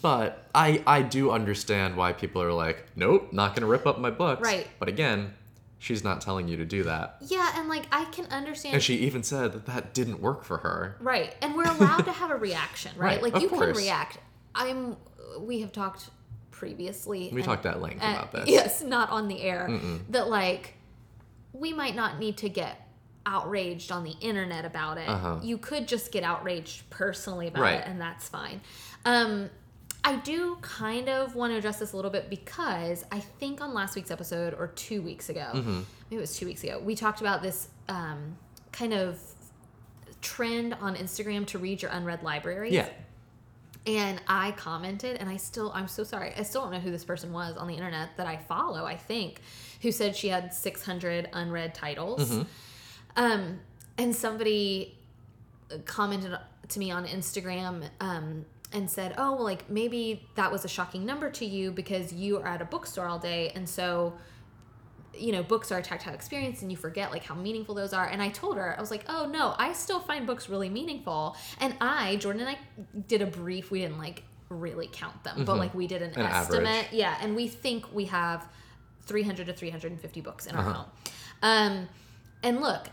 but 0.00 0.46
I 0.54 0.82
I 0.86 1.02
do 1.02 1.30
understand 1.32 1.96
why 1.96 2.12
people 2.12 2.40
are 2.42 2.52
like, 2.52 2.86
nope, 2.96 3.32
not 3.32 3.54
gonna 3.54 3.66
rip 3.66 3.86
up 3.86 3.98
my 3.98 4.10
books. 4.10 4.42
Right. 4.42 4.68
But 4.78 4.88
again, 4.88 5.34
she's 5.78 6.04
not 6.04 6.20
telling 6.20 6.46
you 6.46 6.56
to 6.58 6.64
do 6.64 6.84
that. 6.84 7.16
yeah, 7.20 7.52
and 7.58 7.68
like 7.68 7.84
I 7.90 8.04
can 8.06 8.26
understand. 8.26 8.74
And 8.74 8.82
she 8.82 8.94
even 8.98 9.22
said 9.24 9.52
that 9.54 9.66
that 9.66 9.92
didn't 9.92 10.20
work 10.20 10.44
for 10.44 10.58
her. 10.58 10.96
Right. 11.00 11.34
And 11.42 11.56
we're 11.56 11.64
allowed 11.70 12.02
to 12.04 12.12
have 12.12 12.30
a 12.30 12.36
reaction, 12.36 12.92
right? 12.96 13.20
Right, 13.20 13.32
Like 13.32 13.42
you 13.42 13.48
course. 13.48 13.72
can 13.76 13.82
react. 13.84 14.18
I'm 14.54 14.96
we 15.40 15.60
have 15.60 15.72
talked 15.72 16.10
previously. 16.50 17.30
We 17.32 17.40
and- 17.40 17.44
talked 17.44 17.66
at 17.66 17.80
length 17.80 18.02
and- 18.02 18.16
about 18.16 18.32
this. 18.32 18.48
Yes, 18.48 18.82
not 18.82 19.10
on 19.10 19.28
the 19.28 19.42
air. 19.42 19.68
That 20.10 20.28
like 20.28 20.74
we 21.52 21.72
might 21.72 21.94
not 21.94 22.18
need 22.18 22.36
to 22.38 22.48
get 22.48 22.78
outraged 23.24 23.92
on 23.92 24.02
the 24.04 24.14
internet 24.20 24.64
about 24.64 24.98
it. 24.98 25.08
Uh-huh. 25.08 25.38
You 25.42 25.56
could 25.58 25.86
just 25.86 26.10
get 26.10 26.24
outraged 26.24 26.88
personally 26.90 27.46
about 27.48 27.62
Right. 27.62 27.74
it 27.80 27.86
and 27.86 28.00
that's 28.00 28.28
fine. 28.28 28.60
Um 29.04 29.50
I 30.04 30.16
do 30.16 30.58
kind 30.62 31.08
of 31.08 31.36
want 31.36 31.52
to 31.52 31.56
address 31.58 31.78
this 31.78 31.92
a 31.92 31.96
little 31.96 32.10
bit 32.10 32.28
because 32.28 33.04
I 33.12 33.20
think 33.20 33.60
on 33.60 33.72
last 33.72 33.94
week's 33.94 34.10
episode 34.10 34.52
or 34.54 34.66
two 34.68 35.00
weeks 35.00 35.28
ago, 35.28 35.46
Mm-hmm. 35.54 35.80
maybe 36.10 36.16
it 36.16 36.20
was 36.20 36.36
two 36.36 36.46
weeks 36.46 36.64
ago, 36.64 36.80
we 36.80 36.96
talked 36.96 37.20
about 37.20 37.40
this 37.40 37.68
um, 37.88 38.36
kind 38.72 38.92
of 38.94 39.20
trend 40.20 40.74
on 40.80 40.96
Instagram 40.96 41.46
to 41.48 41.58
read 41.58 41.82
your 41.82 41.90
unread 41.92 42.22
libraries. 42.24 42.72
Yeah. 42.72 42.88
And 43.84 44.20
I 44.28 44.52
commented, 44.52 45.16
and 45.16 45.28
I 45.28 45.36
still, 45.36 45.72
I'm 45.74 45.88
so 45.88 46.04
sorry. 46.04 46.32
I 46.36 46.44
still 46.44 46.62
don't 46.62 46.70
know 46.70 46.78
who 46.78 46.92
this 46.92 47.04
person 47.04 47.32
was 47.32 47.56
on 47.56 47.66
the 47.66 47.74
internet 47.74 48.16
that 48.16 48.28
I 48.28 48.36
follow, 48.36 48.84
I 48.84 48.96
think, 48.96 49.40
who 49.80 49.90
said 49.90 50.14
she 50.14 50.28
had 50.28 50.54
600 50.54 51.28
unread 51.32 51.74
titles. 51.74 52.30
Mm-hmm. 52.30 52.42
Um, 53.16 53.60
and 53.98 54.14
somebody 54.14 54.96
commented 55.84 56.38
to 56.68 56.78
me 56.78 56.90
on 56.90 57.06
Instagram 57.06 57.88
um, 58.00 58.44
and 58.72 58.88
said, 58.88 59.14
"Oh, 59.18 59.34
well, 59.34 59.44
like 59.44 59.68
maybe 59.68 60.26
that 60.36 60.50
was 60.50 60.64
a 60.64 60.68
shocking 60.68 61.04
number 61.04 61.30
to 61.30 61.44
you 61.44 61.72
because 61.72 62.12
you 62.12 62.38
are 62.38 62.46
at 62.46 62.62
a 62.62 62.64
bookstore 62.64 63.06
all 63.06 63.18
day, 63.18 63.50
and 63.54 63.68
so." 63.68 64.14
You 65.18 65.32
know 65.32 65.42
books 65.42 65.70
are 65.70 65.78
a 65.78 65.82
tactile 65.82 66.14
experience 66.14 66.62
and 66.62 66.70
you 66.70 66.76
forget 66.76 67.10
like 67.10 67.22
how 67.24 67.34
meaningful 67.34 67.74
those 67.74 67.92
are 67.92 68.06
and 68.06 68.22
i 68.22 68.28
told 68.30 68.56
her 68.56 68.74
i 68.76 68.80
was 68.80 68.90
like 68.90 69.04
oh 69.08 69.26
no 69.26 69.54
i 69.58 69.72
still 69.72 70.00
find 70.00 70.26
books 70.26 70.48
really 70.48 70.68
meaningful 70.68 71.36
and 71.60 71.74
i 71.80 72.16
jordan 72.16 72.40
and 72.40 72.50
i 72.50 72.58
did 73.08 73.20
a 73.22 73.26
brief 73.26 73.70
we 73.70 73.80
didn't 73.80 73.98
like 73.98 74.22
really 74.48 74.88
count 74.92 75.22
them 75.24 75.44
but 75.44 75.56
like 75.56 75.74
we 75.74 75.86
did 75.86 76.02
an, 76.02 76.10
Mm-hmm. 76.10 76.20
An 76.20 76.26
estimate 76.26 76.68
average. 76.68 76.92
yeah 76.92 77.16
and 77.20 77.34
we 77.36 77.48
think 77.48 77.92
we 77.94 78.04
have 78.06 78.46
300 79.02 79.46
to 79.46 79.52
350 79.52 80.20
books 80.20 80.46
in 80.46 80.54
our 80.56 80.60
Uh-huh. 80.60 80.72
home 80.72 80.86
um 81.42 81.88
and 82.42 82.60
look 82.60 82.88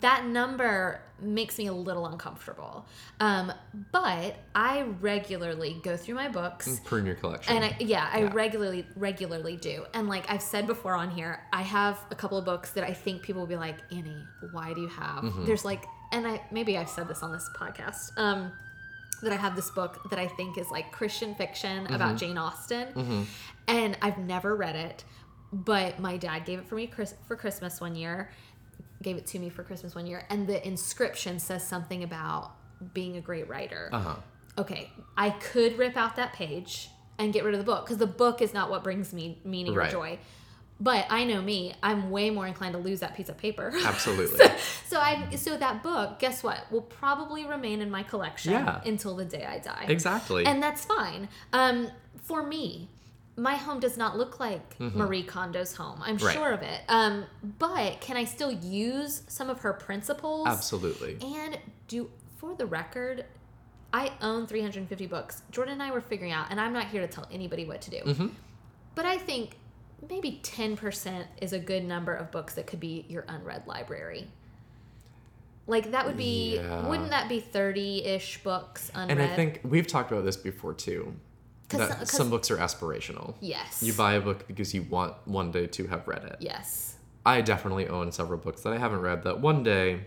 that 0.00 0.24
number 0.26 1.00
makes 1.20 1.58
me 1.58 1.66
a 1.66 1.72
little 1.72 2.06
uncomfortable 2.06 2.84
um 3.20 3.52
but 3.92 4.36
i 4.54 4.82
regularly 5.00 5.78
go 5.84 5.96
through 5.96 6.14
my 6.14 6.28
books 6.28 6.80
Prune 6.84 7.04
your 7.06 7.14
collection. 7.16 7.54
and 7.56 7.64
I 7.64 7.76
yeah, 7.78 8.08
I 8.12 8.20
Yeah. 8.20 8.30
regularly 8.32 8.86
regularly 8.96 9.56
do. 9.56 9.84
And 9.94 10.08
like 10.08 10.28
I've 10.30 10.42
said 10.42 10.66
before 10.66 10.94
on 10.94 11.10
here, 11.10 11.42
I 11.52 11.62
have 11.62 11.98
a 12.10 12.14
couple 12.14 12.38
of 12.38 12.44
books 12.44 12.70
that 12.72 12.84
I 12.84 12.92
think 12.92 13.22
people 13.22 13.40
will 13.42 13.46
be 13.48 13.56
like, 13.56 13.76
Annie, 13.92 14.24
why 14.52 14.72
do 14.72 14.80
you 14.80 14.88
have? 14.88 15.22
Mm-hmm. 15.24 15.44
There's 15.44 15.64
like 15.64 15.84
and 16.12 16.26
I 16.26 16.40
maybe 16.50 16.76
I've 16.78 16.88
said 16.88 17.06
this 17.08 17.22
on 17.22 17.32
this 17.32 17.48
podcast. 17.56 18.16
Um 18.16 18.50
that 19.22 19.32
I 19.32 19.36
have 19.36 19.54
this 19.54 19.70
book 19.70 20.00
that 20.10 20.18
I 20.18 20.26
think 20.26 20.58
is 20.58 20.70
like 20.70 20.90
Christian 20.90 21.34
fiction 21.36 21.84
Mm-hmm. 21.84 21.94
about 21.94 22.16
Jane 22.16 22.38
Austen. 22.38 23.26
And 23.68 23.96
I've 24.02 24.18
never 24.18 24.56
read 24.56 24.74
it, 24.74 25.04
but 25.52 26.00
my 26.00 26.16
dad 26.16 26.44
gave 26.44 26.58
it 26.58 26.66
for 26.66 26.74
me 26.74 26.90
for 27.28 27.36
Christmas 27.36 27.80
one 27.80 27.94
year. 27.94 28.30
Gave 29.02 29.16
it 29.16 29.26
to 29.28 29.38
me 29.38 29.48
for 29.50 29.62
Christmas 29.62 29.94
one 29.94 30.06
year, 30.06 30.24
and 30.30 30.46
the 30.46 30.66
inscription 30.66 31.38
says 31.38 31.66
something 31.66 32.02
about 32.04 32.52
being 32.94 33.16
a 33.16 33.20
great 33.20 33.48
writer 33.48 33.88
uh 33.92 34.00
huh. 34.00 34.14
okay, 34.58 34.90
I 35.16 35.30
could 35.30 35.78
rip 35.78 35.96
out 35.96 36.16
that 36.16 36.32
page 36.32 36.88
and 37.18 37.32
get 37.32 37.44
rid 37.44 37.54
of 37.54 37.58
the 37.60 37.64
book 37.64 37.84
because 37.84 37.98
the 37.98 38.06
book 38.06 38.40
is 38.42 38.52
not 38.54 38.70
what 38.70 38.82
brings 38.82 39.12
me 39.12 39.38
meaning 39.44 39.74
Right. 39.74 39.88
or 39.88 39.92
joy. 39.92 40.18
But 40.80 41.06
I 41.10 41.22
know 41.22 41.40
me, 41.40 41.74
I'm 41.80 42.10
way 42.10 42.30
more 42.30 42.44
inclined 42.44 42.72
to 42.72 42.80
lose 42.80 43.00
that 43.00 43.14
piece 43.14 43.28
of 43.28 43.38
paper. 43.38 43.72
Absolutely. 43.84 44.36
so, 44.38 44.50
so 44.88 44.98
I 44.98 45.28
so 45.36 45.56
that 45.56 45.82
book, 45.84 46.18
guess 46.18 46.42
what, 46.42 46.58
will 46.72 46.80
probably 46.82 47.44
remain 47.46 47.80
in 47.80 47.88
my 47.90 48.02
collection 48.02 48.52
Yeah. 48.52 48.80
until 48.84 49.14
the 49.14 49.24
day 49.24 49.44
I 49.44 49.58
die. 49.60 49.84
exactly. 49.88 50.44
And 50.44 50.60
that's 50.60 50.84
fine. 50.84 51.28
Um, 51.52 51.88
for 52.24 52.42
me, 52.42 52.88
my 53.36 53.56
home 53.56 53.80
does 53.80 53.96
not 53.96 54.16
look 54.18 54.38
like 54.40 54.78
Marie 54.78 55.22
Kondo's 55.24 55.74
home. 55.74 56.00
I'm 56.02 56.16
Mm-hmm. 56.16 56.26
Right. 56.26 56.34
sure 56.34 56.52
of 56.52 56.62
it. 56.62 56.80
Um, 56.88 57.24
but 57.58 58.00
can 58.00 58.16
I 58.16 58.24
still 58.24 58.52
use 58.52 59.22
some 59.28 59.48
of 59.48 59.60
her 59.60 59.72
principles? 59.72 60.46
Absolutely. 60.46 61.16
And 61.22 61.58
do 61.88 62.10
for 62.36 62.54
the 62.54 62.66
record, 62.66 63.24
I 63.92 64.12
own 64.20 64.46
350 64.46 65.06
books. 65.06 65.42
Jordan 65.50 65.74
and 65.74 65.82
I 65.82 65.90
were 65.92 66.00
figuring 66.00 66.32
out, 66.32 66.46
and 66.50 66.60
I'm 66.60 66.72
not 66.72 66.88
here 66.88 67.00
to 67.00 67.06
tell 67.08 67.26
anybody 67.32 67.64
what 67.64 67.80
to 67.82 67.90
do. 67.90 67.98
Mhm. 68.04 68.30
But 68.94 69.06
I 69.06 69.16
think 69.16 69.56
maybe 70.10 70.40
10% 70.42 71.26
is 71.40 71.52
a 71.54 71.58
good 71.58 71.84
number 71.84 72.12
of 72.14 72.30
books 72.30 72.54
that 72.56 72.66
could 72.66 72.80
be 72.80 73.06
your 73.08 73.24
unread 73.28 73.66
library. 73.66 74.28
Like 75.66 75.92
that 75.92 76.04
would 76.06 76.16
be 76.16 76.56
Yeah. 76.56 76.86
wouldn't 76.88 77.10
that 77.10 77.28
be 77.28 77.40
30-ish 77.40 78.42
books 78.42 78.90
unread? 78.94 79.18
And 79.18 79.22
I 79.22 79.34
think 79.36 79.60
we've 79.62 79.86
talked 79.86 80.10
about 80.10 80.24
this 80.24 80.36
before 80.36 80.74
too. 80.74 81.14
That 81.68 81.98
'cause- 81.98 82.10
some 82.12 82.28
books 82.30 82.50
are 82.50 82.56
aspirational. 82.58 83.34
yes. 83.40 83.82
You 83.82 83.92
buy 83.94 84.14
a 84.14 84.20
book 84.20 84.46
because 84.46 84.74
you 84.74 84.82
want 84.82 85.14
one 85.26 85.50
day 85.50 85.66
to 85.68 85.86
have 85.86 86.06
read 86.06 86.24
it. 86.24 86.36
Yes. 86.40 86.96
I 87.24 87.40
definitely 87.40 87.88
own 87.88 88.12
several 88.12 88.38
books 88.38 88.62
that 88.62 88.72
I 88.72 88.78
haven't 88.78 89.00
read 89.00 89.22
that 89.24 89.40
one 89.40 89.62
day 89.62 90.06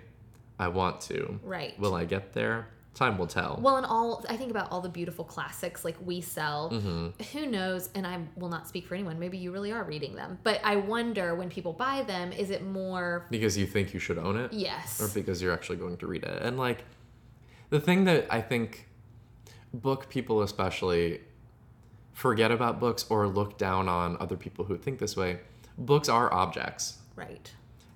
I 0.60 0.68
want 0.68 1.02
to. 1.02 1.40
Right. 1.44 1.78
Will 1.80 1.96
I 1.96 2.06
get 2.06 2.34
there? 2.34 2.68
Time 2.94 3.18
will 3.18 3.28
tell. 3.28 3.60
Well, 3.62 3.76
and 3.78 3.86
all 3.86 4.24
I 4.30 4.38
think 4.38 4.52
about 4.52 4.72
all 4.72 4.80
the 4.80 4.88
beautiful 4.90 5.26
classics 5.26 5.84
like 5.84 5.98
we 6.06 6.22
sell. 6.22 6.70
Mm-hmm. 6.72 7.24
Who 7.38 7.46
knows? 7.48 7.90
And 7.94 8.06
I 8.08 8.20
will 8.38 8.48
not 8.48 8.68
speak 8.70 8.88
for 8.88 8.96
anyone. 8.96 9.20
Maybe 9.20 9.38
you 9.38 9.52
really 9.52 9.72
are 9.74 9.84
reading 9.84 10.16
them, 10.16 10.40
but 10.44 10.62
I 10.64 10.78
wonder 10.78 11.36
when 11.36 11.50
people 11.50 11.74
buy 11.74 12.04
them, 12.04 12.32
is 12.32 12.52
it 12.52 12.64
more? 12.64 13.26
because 13.30 13.58
you 13.58 13.66
think 13.66 13.94
you 13.94 14.00
should 14.00 14.18
own 14.18 14.38
it? 14.38 14.54
Yes. 14.54 15.02
Or 15.02 15.08
because 15.14 15.42
you're 15.42 15.52
actually 15.52 15.76
going 15.78 15.98
to 15.98 16.08
read 16.08 16.24
it. 16.24 16.42
And 16.42 16.58
like 16.58 16.86
the 17.70 17.80
thing 17.82 18.06
that 18.06 18.28
I 18.30 18.40
think 18.40 18.88
book 19.74 20.08
people 20.10 20.42
especially 20.42 21.20
forget 22.16 22.50
about 22.50 22.80
books 22.80 23.06
or 23.10 23.28
look 23.28 23.58
down 23.60 23.88
on 23.88 24.18
other 24.20 24.38
people 24.38 24.66
who 24.66 24.78
think 24.78 24.98
this 24.98 25.16
way, 25.16 25.38
books 25.78 26.10
are 26.10 26.34
objects. 26.34 26.98
Right. 27.16 27.54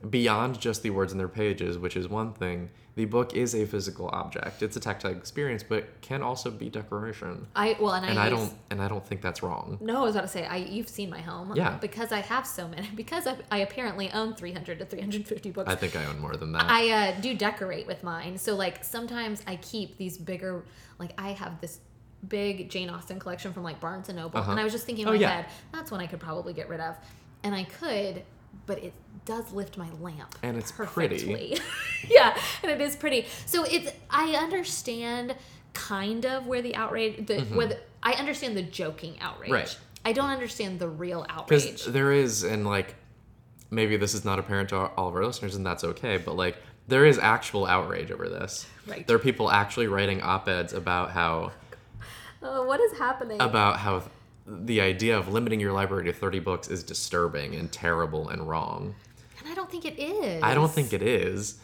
beyond 0.09 0.59
just 0.61 0.81
the 0.83 0.91
words 0.91 1.11
in 1.11 1.17
their 1.17 1.27
pages, 1.27 1.77
which 1.77 1.97
is 1.97 2.07
one 2.07 2.31
thing, 2.31 2.69
the 2.95 3.03
book 3.05 3.33
is 3.33 3.53
a 3.53 3.65
physical 3.65 4.09
object. 4.13 4.61
It's 4.61 4.75
a 4.77 4.79
tactile 4.79 5.11
experience, 5.11 5.61
but 5.63 6.01
can 6.01 6.21
also 6.21 6.49
be 6.51 6.69
decoration. 6.69 7.47
I 7.55 7.75
well, 7.79 7.93
and 7.93 8.05
I. 8.05 8.09
And 8.09 8.19
I 8.19 8.29
don't 8.29 8.53
and 8.69 8.81
I 8.81 8.87
don't 8.89 9.05
think 9.05 9.21
that's 9.21 9.41
wrong. 9.43 9.77
No, 9.81 10.01
I 10.01 10.03
was 10.03 10.15
about 10.15 10.23
to 10.23 10.27
say 10.27 10.45
I. 10.45 10.57
You've 10.57 10.89
seen 10.89 11.09
my 11.09 11.21
home. 11.21 11.53
Yeah. 11.55 11.77
Because 11.79 12.11
I 12.11 12.19
have 12.19 12.45
so 12.47 12.67
many. 12.67 12.89
Because 12.95 13.25
I, 13.27 13.37
I 13.51 13.57
apparently 13.59 14.09
own 14.11 14.35
300 14.35 14.79
to 14.79 14.85
350 14.85 15.51
books. 15.51 15.71
I 15.71 15.75
think 15.75 15.95
I 15.95 16.05
own 16.05 16.19
more 16.19 16.35
than 16.35 16.51
that. 16.53 16.65
I 16.67 16.89
uh, 16.89 17.21
do 17.21 17.33
decorate 17.35 17.87
with 17.87 18.03
mine. 18.03 18.37
So 18.37 18.55
like 18.55 18.83
sometimes 18.83 19.43
I 19.47 19.55
keep 19.57 19.97
these 19.97 20.17
bigger. 20.17 20.65
Like 20.97 21.13
I 21.17 21.31
have 21.31 21.61
this 21.61 21.79
big 22.27 22.69
Jane 22.69 22.89
Austen 22.89 23.19
collection 23.19 23.53
from 23.53 23.63
like 23.63 23.79
Barnes 23.79 24.09
and 24.09 24.17
Noble, 24.17 24.39
Uh-huh. 24.39 24.51
and 24.51 24.59
I 24.59 24.63
was 24.63 24.73
just 24.73 24.85
thinking 24.85 25.03
in 25.03 25.09
Oh, 25.09 25.13
my 25.13 25.17
yeah. 25.19 25.29
head 25.29 25.45
that's 25.71 25.91
one 25.91 26.01
I 26.01 26.07
could 26.07 26.19
probably 26.19 26.53
get 26.53 26.69
rid 26.69 26.79
of, 26.79 26.95
and 27.43 27.55
I 27.55 27.63
could, 27.63 28.23
but 28.65 28.83
it 28.83 28.93
does 29.25 29.51
lift 29.53 29.77
my 29.77 29.89
lamp 30.01 30.35
And 30.43 30.57
it's 30.57 30.71
pretty. 30.71 31.57
yeah, 32.09 32.37
and 32.63 32.71
it 32.71 32.81
is 32.81 32.95
pretty. 32.95 33.25
So 33.45 33.63
it's 33.63 33.91
I 34.09 34.33
understand 34.33 35.35
kind 35.73 36.25
of 36.25 36.47
where 36.47 36.61
the 36.61 36.75
outrage 36.75 37.25
the 37.27 37.41
where 37.41 37.67
the, 37.67 37.79
I 38.03 38.13
understand 38.13 38.57
the 38.57 38.63
joking 38.63 39.19
outrage. 39.21 39.49
Mm-hmm. 39.51 39.53
Right. 39.53 39.77
I 40.05 40.13
don't 40.13 40.29
understand 40.29 40.79
the 40.79 40.87
real 40.89 41.25
outrage. 41.29 41.65
Because 41.65 41.85
there 41.85 42.11
is, 42.13 42.43
and 42.43 42.65
like, 42.65 42.95
maybe 43.69 43.97
this 43.97 44.13
is 44.13 44.23
not 44.23 44.39
apparent 44.39 44.69
to 44.69 44.77
all 44.77 45.09
of 45.09 45.15
our 45.15 45.25
listeners, 45.25 45.55
and 45.55 45.65
that's 45.65 45.83
okay, 45.83 46.17
but 46.17 46.35
like, 46.37 46.57
there 46.87 47.05
is 47.05 47.19
actual 47.19 47.65
outrage 47.65 48.09
over 48.09 48.29
this. 48.29 48.65
Right. 48.87 49.05
There 49.05 49.15
are 49.17 49.19
people 49.19 49.51
actually 49.51 49.87
writing 49.87 50.21
op-eds 50.21 50.71
about 50.73 51.11
how 51.11 51.51
Oh, 52.41 52.63
what 52.65 52.79
is 52.79 52.97
happening? 52.97 53.41
about 53.41 53.77
how 53.79 54.03
the 54.45 54.81
idea 54.81 55.17
of 55.17 55.27
limiting 55.31 55.59
your 55.59 55.73
library 55.73 56.05
to 56.05 56.13
30 56.13 56.39
books 56.39 56.67
is 56.69 56.83
disturbing 56.83 57.55
and 57.55 57.71
terrible 57.71 58.29
and 58.29 58.47
wrong. 58.47 58.95
and 59.39 59.51
I 59.51 59.53
don't 59.55 59.69
think 59.69 59.85
it 59.85 59.99
is. 59.99 60.41
I 60.41 60.53
don't 60.55 60.71
think 60.71 60.91
it 60.93 61.03
is. 61.03 61.59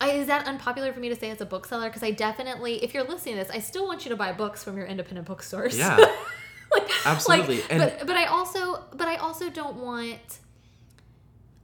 I, 0.00 0.10
is 0.10 0.26
that 0.28 0.46
unpopular 0.46 0.92
for 0.92 1.00
me 1.00 1.08
to 1.08 1.16
say 1.16 1.30
as 1.30 1.40
a 1.40 1.46
bookseller? 1.46 1.88
Because 1.88 2.02
I 2.02 2.10
definitely, 2.12 2.84
if 2.84 2.94
you're 2.94 3.04
listening 3.04 3.36
to 3.36 3.44
this, 3.44 3.50
I 3.50 3.58
still 3.60 3.86
want 3.86 4.04
you 4.04 4.10
to 4.10 4.16
buy 4.16 4.32
books 4.32 4.62
from 4.62 4.76
your 4.76 4.86
independent 4.86 5.26
bookstores. 5.26 5.76
Yeah. 5.76 5.96
like, 6.72 6.90
Absolutely. 7.06 7.56
Like, 7.62 7.72
And- 7.72 7.80
but 7.80 8.06
but 8.06 8.16
I 8.16 8.26
also 8.26 8.84
but 8.94 9.08
I 9.08 9.16
also 9.16 9.48
don't 9.50 9.76
want. 9.76 10.38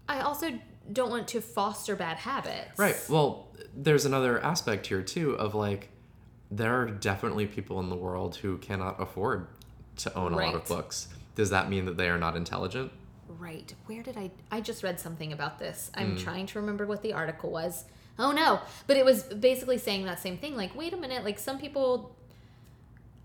I 0.08 0.20
also 0.20 0.50
don't 0.92 1.10
want 1.10 1.28
to 1.28 1.40
foster 1.40 1.94
bad 1.96 2.16
habits. 2.18 2.78
Right. 2.78 2.96
Well, 3.08 3.48
there's 3.74 4.04
another 4.04 4.42
aspect 4.42 4.86
here 4.86 5.02
too 5.02 5.32
of 5.34 5.54
like 5.54 5.88
there 6.56 6.80
are 6.80 6.86
definitely 6.90 7.46
people 7.46 7.80
in 7.80 7.88
the 7.88 7.96
world 7.96 8.36
who 8.36 8.58
cannot 8.58 9.00
afford 9.00 9.46
to 9.96 10.14
own 10.14 10.32
a 10.32 10.36
lot 10.36 10.54
of 10.54 10.66
books. 10.66 11.08
Does 11.34 11.50
that 11.50 11.68
mean 11.68 11.84
that 11.86 11.96
they 11.96 12.08
are 12.08 12.18
not 12.18 12.36
intelligent? 12.36 12.92
Right. 13.28 13.74
Where 13.86 14.02
did 14.02 14.16
I? 14.16 14.30
I 14.50 14.60
just 14.60 14.82
read 14.82 15.00
something 15.00 15.32
about 15.32 15.58
this. 15.58 15.90
I'm 15.94 16.16
trying 16.16 16.46
to 16.46 16.60
remember 16.60 16.86
what 16.86 17.02
the 17.02 17.12
article 17.12 17.50
was. 17.50 17.84
Oh 18.18 18.30
no! 18.30 18.60
But 18.86 18.96
it 18.96 19.04
was 19.04 19.24
basically 19.24 19.78
saying 19.78 20.04
that 20.04 20.20
same 20.20 20.38
thing. 20.38 20.56
Like, 20.56 20.76
wait 20.76 20.92
a 20.92 20.96
minute. 20.96 21.24
Like 21.24 21.38
some 21.38 21.58
people. 21.58 22.14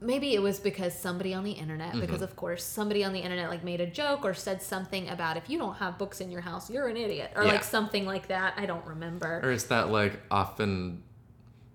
Maybe 0.02 0.34
it 0.34 0.42
was 0.42 0.60
because 0.62 0.98
somebody 0.98 1.34
on 1.34 1.44
the 1.44 1.52
internet, 1.52 1.90
Mm-hmm. 1.92 2.00
because 2.00 2.22
of 2.22 2.36
course 2.38 2.64
somebody 2.64 3.04
on 3.04 3.12
the 3.12 3.20
internet 3.20 3.50
like 3.50 3.66
made 3.66 3.82
a 3.82 3.86
joke 3.86 4.24
or 4.24 4.34
said 4.34 4.62
something 4.62 5.10
about 5.10 5.36
if 5.36 5.50
you 5.50 5.58
don't 5.60 5.76
have 5.76 5.98
books 5.98 6.22
in 6.22 6.32
your 6.32 6.40
house, 6.42 6.70
you're 6.70 6.88
an 6.88 6.96
idiot, 6.96 7.32
or 7.36 7.44
Yeah. 7.44 7.52
like 7.52 7.64
something 7.66 8.06
like 8.06 8.30
that. 8.30 8.54
I 8.56 8.66
don't 8.66 8.86
remember. 8.86 9.42
Or 9.44 9.52
is 9.52 9.66
that 9.66 9.90
like 9.92 10.14
often 10.32 11.04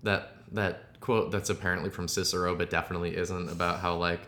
that 0.03 0.31
that 0.53 0.94
quote 1.05 1.31
that's 1.31 1.49
apparently 1.49 1.89
from 1.89 2.07
Cicero 2.07 2.55
but 2.55 2.69
definitely 2.69 3.15
isn't 3.15 3.49
about 3.49 3.79
how 3.79 3.95
like 3.95 4.21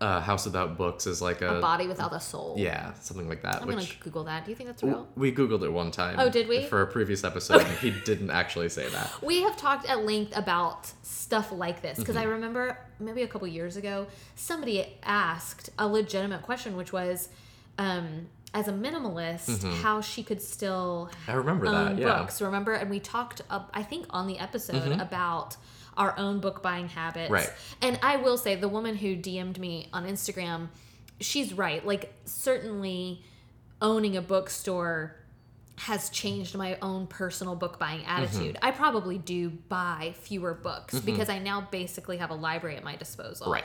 uh, 0.00 0.18
House 0.20 0.46
Without 0.46 0.78
Books 0.78 1.06
is 1.06 1.20
like 1.20 1.42
a, 1.42 1.58
a 1.58 1.60
body 1.60 1.86
without 1.86 2.12
a 2.14 2.20
soul. 2.20 2.54
yeah 2.58 2.94
something 2.94 3.28
like 3.28 3.42
that 3.42 3.60
I'm 3.62 3.66
which 3.68 3.76
gonna 3.76 4.04
Google 4.04 4.24
that. 4.24 4.44
Do 4.44 4.50
you 4.50 4.56
think 4.56 4.68
that's 4.70 4.82
real? 4.82 5.06
we 5.14 5.30
googled 5.30 5.62
it 5.62 5.70
one 5.70 5.90
time. 5.90 6.16
Oh, 6.18 6.30
did 6.30 6.48
we? 6.48 6.64
For 6.64 6.80
a 6.80 6.86
previous 6.86 7.22
episode, 7.22 7.60
and 7.60 7.76
he 7.84 7.90
didn't 8.06 8.30
actually 8.30 8.70
say 8.70 8.88
that. 8.88 9.10
We 9.22 9.42
have 9.42 9.56
talked 9.58 9.84
at 9.92 10.04
length 10.06 10.34
about 10.36 10.90
stuff 11.02 11.52
like 11.52 11.82
this 11.82 11.98
because 11.98 12.16
I 12.16 12.22
Mm-hmm. 12.22 12.30
remember 12.32 12.78
maybe 12.98 13.22
a 13.22 13.28
couple 13.28 13.46
years 13.48 13.76
ago 13.76 14.06
somebody 14.36 14.76
asked 15.02 15.68
a 15.78 15.86
legitimate 15.86 16.42
question, 16.42 16.76
which 16.78 16.92
was, 16.94 17.28
um, 17.78 18.06
as 18.54 18.68
a 18.68 18.72
minimalist, 18.72 19.62
how 19.82 20.00
she 20.00 20.22
could 20.22 20.40
still 20.40 21.10
Mm-hmm. 21.12 21.30
I 21.30 21.34
remember 21.34 21.66
that. 21.70 21.98
Yeah. 21.98 22.08
Mm-hmm. 22.08 22.18
books. 22.22 22.40
Remember, 22.40 22.72
and 22.72 22.88
we 22.88 23.00
talked, 23.00 23.42
uh, 23.50 23.64
I 23.74 23.82
think, 23.82 24.06
on 24.10 24.26
the 24.26 24.38
episode 24.38 24.98
about 24.98 25.56
our 25.96 26.16
own 26.18 26.40
book 26.40 26.62
buying 26.62 26.88
habits. 26.88 27.30
Right. 27.30 27.50
And 27.82 27.98
I 28.02 28.16
will 28.16 28.36
say, 28.36 28.54
the 28.54 28.68
woman 28.68 28.96
who 28.96 29.16
DM'd 29.16 29.58
me 29.58 29.88
on 29.92 30.06
Instagram, 30.06 30.68
she's 31.20 31.52
right. 31.52 31.84
Like, 31.84 32.12
certainly 32.24 33.22
owning 33.82 34.16
a 34.16 34.22
bookstore 34.22 35.16
has 35.76 36.10
changed 36.10 36.54
my 36.54 36.76
own 36.82 37.06
personal 37.06 37.56
book 37.56 37.78
buying 37.78 38.04
attitude. 38.04 38.54
Mm-hmm. 38.56 38.64
I 38.64 38.70
probably 38.70 39.16
do 39.16 39.48
buy 39.48 40.14
fewer 40.20 40.52
books 40.52 41.00
because 41.00 41.30
I 41.30 41.38
now 41.38 41.68
basically 41.70 42.18
have 42.18 42.28
a 42.28 42.34
library 42.34 42.76
at 42.76 42.84
my 42.84 42.96
disposal. 42.96 43.50
Right. 43.50 43.64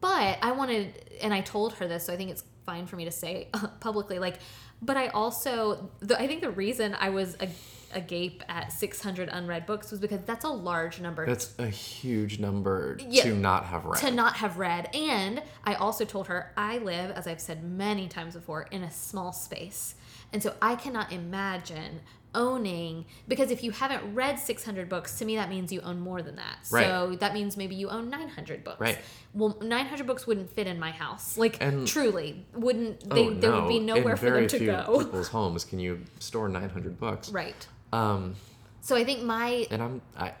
But 0.00 0.38
I 0.42 0.52
wanted, 0.52 0.92
and 1.22 1.32
I 1.32 1.40
told 1.40 1.72
her 1.74 1.88
this, 1.88 2.04
so 2.04 2.12
I 2.12 2.16
think 2.16 2.30
it's 2.30 2.44
fine 2.66 2.86
for 2.86 2.96
me 2.96 3.06
to 3.06 3.10
say 3.10 3.48
publicly. 3.80 4.18
Like, 4.18 4.36
but 4.82 4.98
I 4.98 5.08
also, 5.08 5.90
the, 6.00 6.20
I 6.20 6.26
think 6.26 6.42
the 6.42 6.50
reason 6.50 6.94
I 7.00 7.08
was 7.08 7.36
a, 7.40 7.48
agape 7.92 8.42
at 8.48 8.72
600 8.72 9.28
unread 9.30 9.66
books 9.66 9.90
was 9.90 10.00
because 10.00 10.20
that's 10.26 10.44
a 10.44 10.48
large 10.48 11.00
number 11.00 11.26
That's 11.26 11.54
a 11.58 11.66
huge 11.68 12.38
number 12.38 12.98
Yeah. 13.00 13.22
to 13.24 13.34
not 13.34 13.64
have 13.66 13.84
read. 13.84 14.00
to 14.00 14.10
not 14.10 14.36
have 14.36 14.56
read. 14.58 14.94
And 14.94 15.42
I 15.64 15.74
also 15.74 16.04
told 16.04 16.26
her 16.28 16.52
I 16.56 16.78
live, 16.78 17.10
as 17.10 17.26
I've 17.26 17.40
said 17.40 17.62
many 17.64 18.08
times 18.08 18.34
before, 18.34 18.62
in 18.70 18.82
a 18.82 18.90
small 18.90 19.32
space. 19.32 19.94
And 20.32 20.42
so 20.42 20.54
I 20.62 20.76
cannot 20.76 21.12
imagine 21.12 22.00
owning 22.32 23.04
because 23.26 23.50
if 23.50 23.64
you 23.64 23.72
haven't 23.72 24.14
read 24.14 24.38
600 24.38 24.88
books 24.88 25.18
to 25.18 25.24
me 25.24 25.34
that 25.34 25.48
means 25.48 25.72
you 25.72 25.80
own 25.80 25.98
more 25.98 26.22
than 26.22 26.36
that 26.36 26.58
so 26.62 26.76
Right. 27.08 27.18
that 27.18 27.34
means 27.34 27.56
maybe 27.56 27.74
you 27.74 27.88
own 27.90 28.08
900 28.08 28.62
books 28.62 28.78
Right. 28.80 28.98
well 29.34 29.58
900 29.60 30.06
books 30.06 30.28
wouldn't 30.28 30.48
fit 30.52 30.68
in 30.68 30.78
my 30.78 30.92
house 30.92 31.36
like 31.36 31.60
And- 31.60 31.88
truly 31.88 32.46
wouldn't 32.54 33.00
they 33.10 33.26
oh, 33.26 33.34
there 33.34 33.50
no. 33.50 33.60
would 33.62 33.68
be 33.68 33.80
nowhere 33.80 34.12
In 34.12 34.16
for 34.16 34.30
them 34.30 34.46
to 34.46 34.58
few 34.58 34.66
go 34.68 34.98
people's 35.00 35.26
homes 35.28 35.64
can 35.64 35.80
you 35.80 36.02
store 36.20 36.48
900 36.48 37.00
books. 37.00 37.30
right 37.30 37.66
Um, 37.92 38.34
so 38.82 38.96
i 38.96 39.04
think 39.04 39.22
my 39.22 39.66
and 39.70 39.82
I'm 39.82 40.00
I, 40.16 40.32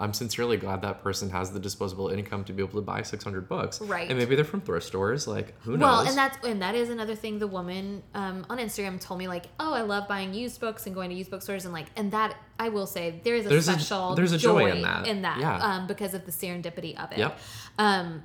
I'm 0.00 0.12
sincerely 0.14 0.56
glad 0.56 0.82
that 0.82 1.02
person 1.04 1.30
has 1.30 1.52
the 1.52 1.60
disposable 1.60 2.08
income 2.08 2.42
to 2.44 2.52
be 2.52 2.60
able 2.62 2.80
to 2.80 2.84
buy 2.84 3.02
600 3.02 3.48
books. 3.48 3.80
Right. 3.80 4.08
And 4.08 4.18
maybe 4.18 4.34
they're 4.34 4.44
from 4.44 4.60
thrift 4.60 4.84
stores. 4.86 5.28
Like 5.28 5.54
who 5.62 5.76
knows? 5.76 5.80
Well, 5.80 6.00
and 6.08 6.16
that's 6.16 6.44
and 6.44 6.60
that 6.62 6.74
is 6.74 6.88
another 6.90 7.14
thing. 7.14 7.38
The 7.38 7.46
woman 7.46 8.02
um, 8.14 8.44
on 8.50 8.58
Instagram 8.58 9.00
told 9.00 9.18
me 9.20 9.28
like, 9.28 9.44
"Oh, 9.60 9.72
I 9.72 9.82
love 9.82 10.08
buying 10.08 10.34
used 10.34 10.60
books 10.60 10.86
and 10.86 10.94
going 10.94 11.10
to 11.10 11.14
used 11.16 11.30
bookstores 11.30 11.66
and 11.66 11.72
like." 11.74 11.86
And 11.94 12.10
that 12.12 12.34
I 12.58 12.70
will 12.70 12.86
say 12.86 13.20
there 13.22 13.36
is 13.36 13.46
a 13.46 13.48
There's 13.50 13.68
a- 13.68 13.72
special 13.74 14.16
there's 14.16 14.32
a 14.32 14.38
joy 14.38 14.72
in 14.72 14.82
that. 14.82 15.06
in 15.06 15.22
that 15.22 15.38
Yeah. 15.38 15.58
um, 15.58 15.86
because 15.86 16.14
of 16.14 16.24
the 16.26 16.32
serendipity 16.32 16.98
of 17.00 17.12
it. 17.12 17.18
Yep. 17.18 17.38
Um, 17.78 18.24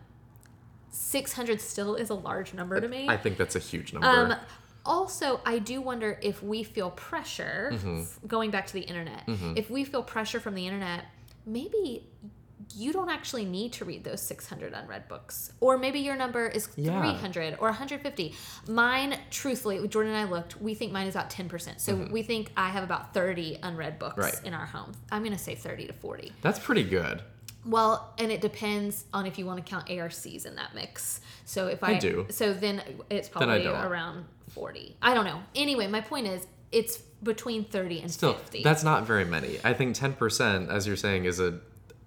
600 0.89 1.61
still 1.61 1.95
is 1.95 2.09
a 2.09 2.15
large 2.15 2.53
number 2.55 2.79
to 2.81 2.87
me. 2.87 3.07
I 3.07 3.17
think 3.17 3.37
that's 3.37 3.55
a 3.55 3.59
huge 3.59 3.93
number. 3.93 4.07
Um, 4.07 4.35
also, 4.87 5.39
I 5.45 5.59
do 5.59 5.81
wonder 5.81 6.17
if 6.21 6.41
we 6.41 6.63
feel 6.63 6.89
pressure, 6.91 7.71
Mm-hmm. 7.73 8.27
going 8.27 8.49
back 8.51 8.65
to 8.67 8.73
the 8.73 8.81
internet, 8.81 9.23
if 9.55 9.69
we 9.69 9.83
feel 9.83 10.01
pressure 10.03 10.39
from 10.39 10.55
the 10.55 10.65
internet, 10.65 11.05
maybe 11.45 12.07
you 12.75 12.91
don't 12.91 13.09
actually 13.09 13.45
need 13.45 13.71
to 13.73 13.85
read 13.85 14.03
those 14.03 14.21
600 14.21 14.73
unread 14.73 15.07
books. 15.07 15.53
Or 15.61 15.77
maybe 15.77 15.99
your 15.99 16.15
number 16.17 16.47
is 16.47 16.67
Yeah. 16.75 16.99
300 17.01 17.55
or 17.59 17.69
150. 17.69 18.33
Mine, 18.67 19.17
truthfully, 19.29 19.87
Jordan 19.87 20.13
and 20.13 20.27
I 20.27 20.29
looked, 20.29 20.59
we 20.61 20.73
think 20.73 20.91
mine 20.91 21.07
is 21.07 21.15
about 21.15 21.29
10%. 21.29 21.79
So 21.79 21.95
we 22.11 22.23
think 22.23 22.51
I 22.57 22.69
have 22.69 22.83
about 22.83 23.13
30 23.13 23.59
unread 23.63 23.99
books 23.99 24.15
Mm-hmm. 24.15 24.35
Right. 24.37 24.45
in 24.45 24.53
our 24.53 24.65
home. 24.65 24.91
I'm 25.11 25.21
going 25.23 25.35
to 25.35 25.41
say 25.41 25.55
30 25.55 25.87
to 25.87 25.93
40. 25.93 26.33
that's 26.41 26.59
pretty 26.59 26.83
good. 26.83 27.21
Well, 27.65 28.13
and 28.17 28.31
it 28.31 28.39
depends 28.41 29.05
on 29.13 29.25
if 29.25 29.37
you 29.37 29.45
want 29.45 29.63
to 29.65 29.69
count 29.69 29.89
ARCs 29.89 30.45
in 30.45 30.55
that 30.55 30.73
mix. 30.73 31.19
So 31.45 31.67
if 31.67 31.83
I, 31.83 31.91
I 31.95 31.99
do. 31.99 32.25
so 32.29 32.53
then 32.53 32.81
it's 33.09 33.27
probably 33.29 33.63
don't. 33.63 33.75
around 33.85 34.25
forty. 34.57 34.95
I 35.01 35.13
don't 35.13 35.25
know. 35.25 35.41
Anyway, 35.55 35.87
my 35.87 36.01
point 36.01 36.27
is, 36.27 36.45
it's 36.71 36.97
between 37.23 37.63
thirty 37.65 37.99
and 38.01 38.11
Still, 38.11 38.33
fifty. 38.33 38.63
that's 38.63 38.83
not 38.83 39.05
very 39.05 39.25
many. 39.25 39.59
I 39.63 39.73
think 39.73 39.95
10%, 39.95 40.69
as 40.69 40.85
you're 40.85 40.95
saying, 40.95 41.25
is 41.25 41.39
a 41.39 41.59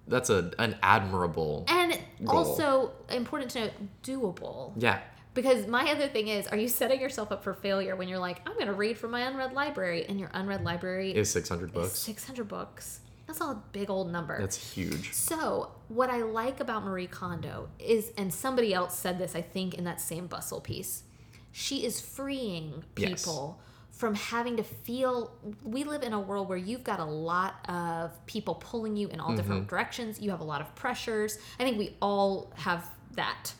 that's 0.07 0.29
a 0.29 0.51
an 0.59 0.77
admirable. 0.83 1.65
and 1.67 1.97
goal. 2.23 2.37
also 2.37 2.91
important 3.09 3.51
to 3.51 3.59
note, 3.61 3.73
doable. 4.03 4.73
Yeah. 4.77 4.99
Because 5.33 5.65
my 5.67 5.89
other 5.91 6.07
thing 6.09 6.27
is, 6.27 6.45
are 6.47 6.57
you 6.57 6.67
setting 6.67 6.99
yourself 6.99 7.31
up 7.31 7.41
for 7.43 7.53
failure 7.53 7.95
when 7.95 8.09
you're 8.09 8.19
like, 8.19 8.41
I'm 8.45 8.53
going 8.55 8.67
to 8.67 8.73
read 8.73 8.97
from 8.97 9.11
my 9.11 9.21
unread 9.21 9.53
library, 9.53 10.05
and 10.09 10.19
your 10.19 10.29
unread 10.33 10.61
library 10.65 11.15
Is 11.15 11.29
600 11.31 11.67
is 11.67 11.71
books. 11.71 11.99
six 11.99 12.25
hundred 12.25 12.49
books? 12.49 12.99
That's 13.27 13.39
a 13.39 13.57
big 13.71 13.89
old 13.89 14.11
number. 14.11 14.37
That's 14.41 14.73
huge. 14.73 15.13
So, 15.13 15.71
what 15.87 16.09
I 16.09 16.17
like 16.23 16.59
about 16.59 16.83
Marie 16.83 17.07
Kondo 17.07 17.69
is, 17.79 18.11
and 18.17 18.33
somebody 18.33 18.73
else 18.73 18.97
said 18.99 19.17
this, 19.19 19.33
I 19.35 19.41
think, 19.41 19.75
in 19.75 19.85
that 19.85 20.01
same 20.01 20.27
bustle 20.27 20.59
piece, 20.59 21.03
she 21.51 21.85
is 21.85 21.99
freeing 22.01 22.83
Yes. 22.97 23.23
people 23.23 23.59
from 23.91 24.15
having 24.15 24.57
to 24.57 24.63
feel. 24.63 25.31
We 25.63 25.83
live 25.83 26.01
in 26.03 26.13
a 26.13 26.19
world 26.19 26.49
where 26.49 26.57
you've 26.57 26.83
got 26.83 26.99
a 26.99 27.05
lot 27.05 27.55
of 27.69 28.25
people 28.25 28.55
pulling 28.55 28.95
you 28.95 29.09
in 29.09 29.19
all 29.19 29.35
different 29.35 29.61
Mm-hmm. 29.61 29.69
directions. 29.69 30.19
You 30.19 30.31
have 30.31 30.39
a 30.41 30.45
lot 30.45 30.61
of 30.61 30.73
pressures. 30.75 31.37
I 31.59 31.63
think 31.63 31.77
we 31.77 31.95
all 32.01 32.51
have 32.55 32.89
that. 33.15 33.53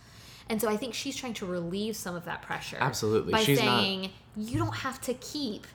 And 0.50 0.60
so 0.60 0.68
I 0.70 0.78
think 0.78 0.94
she's 0.94 1.16
trying 1.16 1.36
to 1.36 1.46
relieve 1.46 1.96
some 1.96 2.16
of 2.16 2.26
that 2.26 2.42
pressure. 2.42 2.78
Absolutely. 2.80 3.32
By 3.32 3.44
She's 3.44 3.60
not- 3.62 3.80
saying, 3.82 4.12
you 4.36 4.58
don't 4.58 4.76
have 4.76 5.00
to 5.02 5.14
keep 5.14 5.68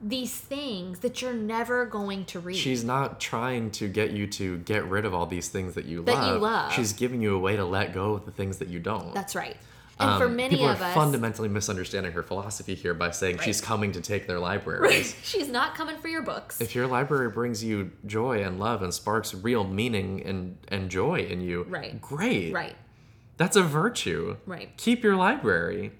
these 0.00 0.32
things 0.36 1.00
that 1.00 1.20
you're 1.22 1.32
never 1.32 1.84
going 1.84 2.24
to 2.26 2.38
read. 2.40 2.56
She's 2.56 2.84
not 2.84 3.20
trying 3.20 3.70
to 3.72 3.88
get 3.88 4.12
you 4.12 4.26
to 4.28 4.58
get 4.58 4.84
rid 4.88 5.04
of 5.04 5.12
all 5.14 5.26
these 5.26 5.48
things 5.48 5.74
that 5.74 5.86
you 5.86 6.02
That 6.04 6.14
love. 6.14 6.34
you 6.34 6.40
love. 6.40 6.72
She's 6.72 6.92
giving 6.92 7.20
you 7.20 7.34
a 7.34 7.38
way 7.38 7.56
to 7.56 7.64
let 7.64 7.92
go 7.92 8.14
of 8.14 8.24
the 8.24 8.30
things 8.30 8.58
that 8.58 8.68
you 8.68 8.78
don't. 8.78 9.12
That's 9.14 9.34
right. 9.34 9.56
And 10.00 10.16
for 10.18 10.26
Um, 10.26 10.36
many 10.36 10.50
people 10.56 10.68
of 10.68 10.80
are 10.80 10.84
us, 10.84 10.94
fundamentally 10.94 11.48
misunderstanding 11.48 12.12
her 12.12 12.22
philosophy 12.22 12.74
here 12.74 12.94
by 12.94 13.10
saying 13.10 13.38
she's 13.38 13.60
coming 13.60 13.90
to 13.92 14.00
take 14.00 14.26
their 14.26 14.38
libraries. 14.38 15.16
she's 15.22 15.48
not 15.48 15.74
coming 15.74 15.96
for 15.98 16.08
your 16.08 16.22
books. 16.22 16.60
If 16.60 16.74
your 16.74 16.86
library 16.86 17.30
brings 17.30 17.64
you 17.64 17.90
joy 18.06 18.42
and 18.42 18.60
love 18.60 18.82
and 18.82 18.94
sparks 18.94 19.34
real 19.34 19.64
meaning 19.64 20.22
and, 20.24 20.58
and 20.68 20.88
joy 20.90 21.20
in 21.20 21.40
you, 21.40 21.64
Right. 21.68 22.00
great. 22.00 22.52
right. 22.52 22.76
That's 23.38 23.56
a 23.56 23.62
virtue. 23.62 24.36
Right. 24.46 24.76
Keep 24.76 25.02
your 25.02 25.16
library. 25.16 25.92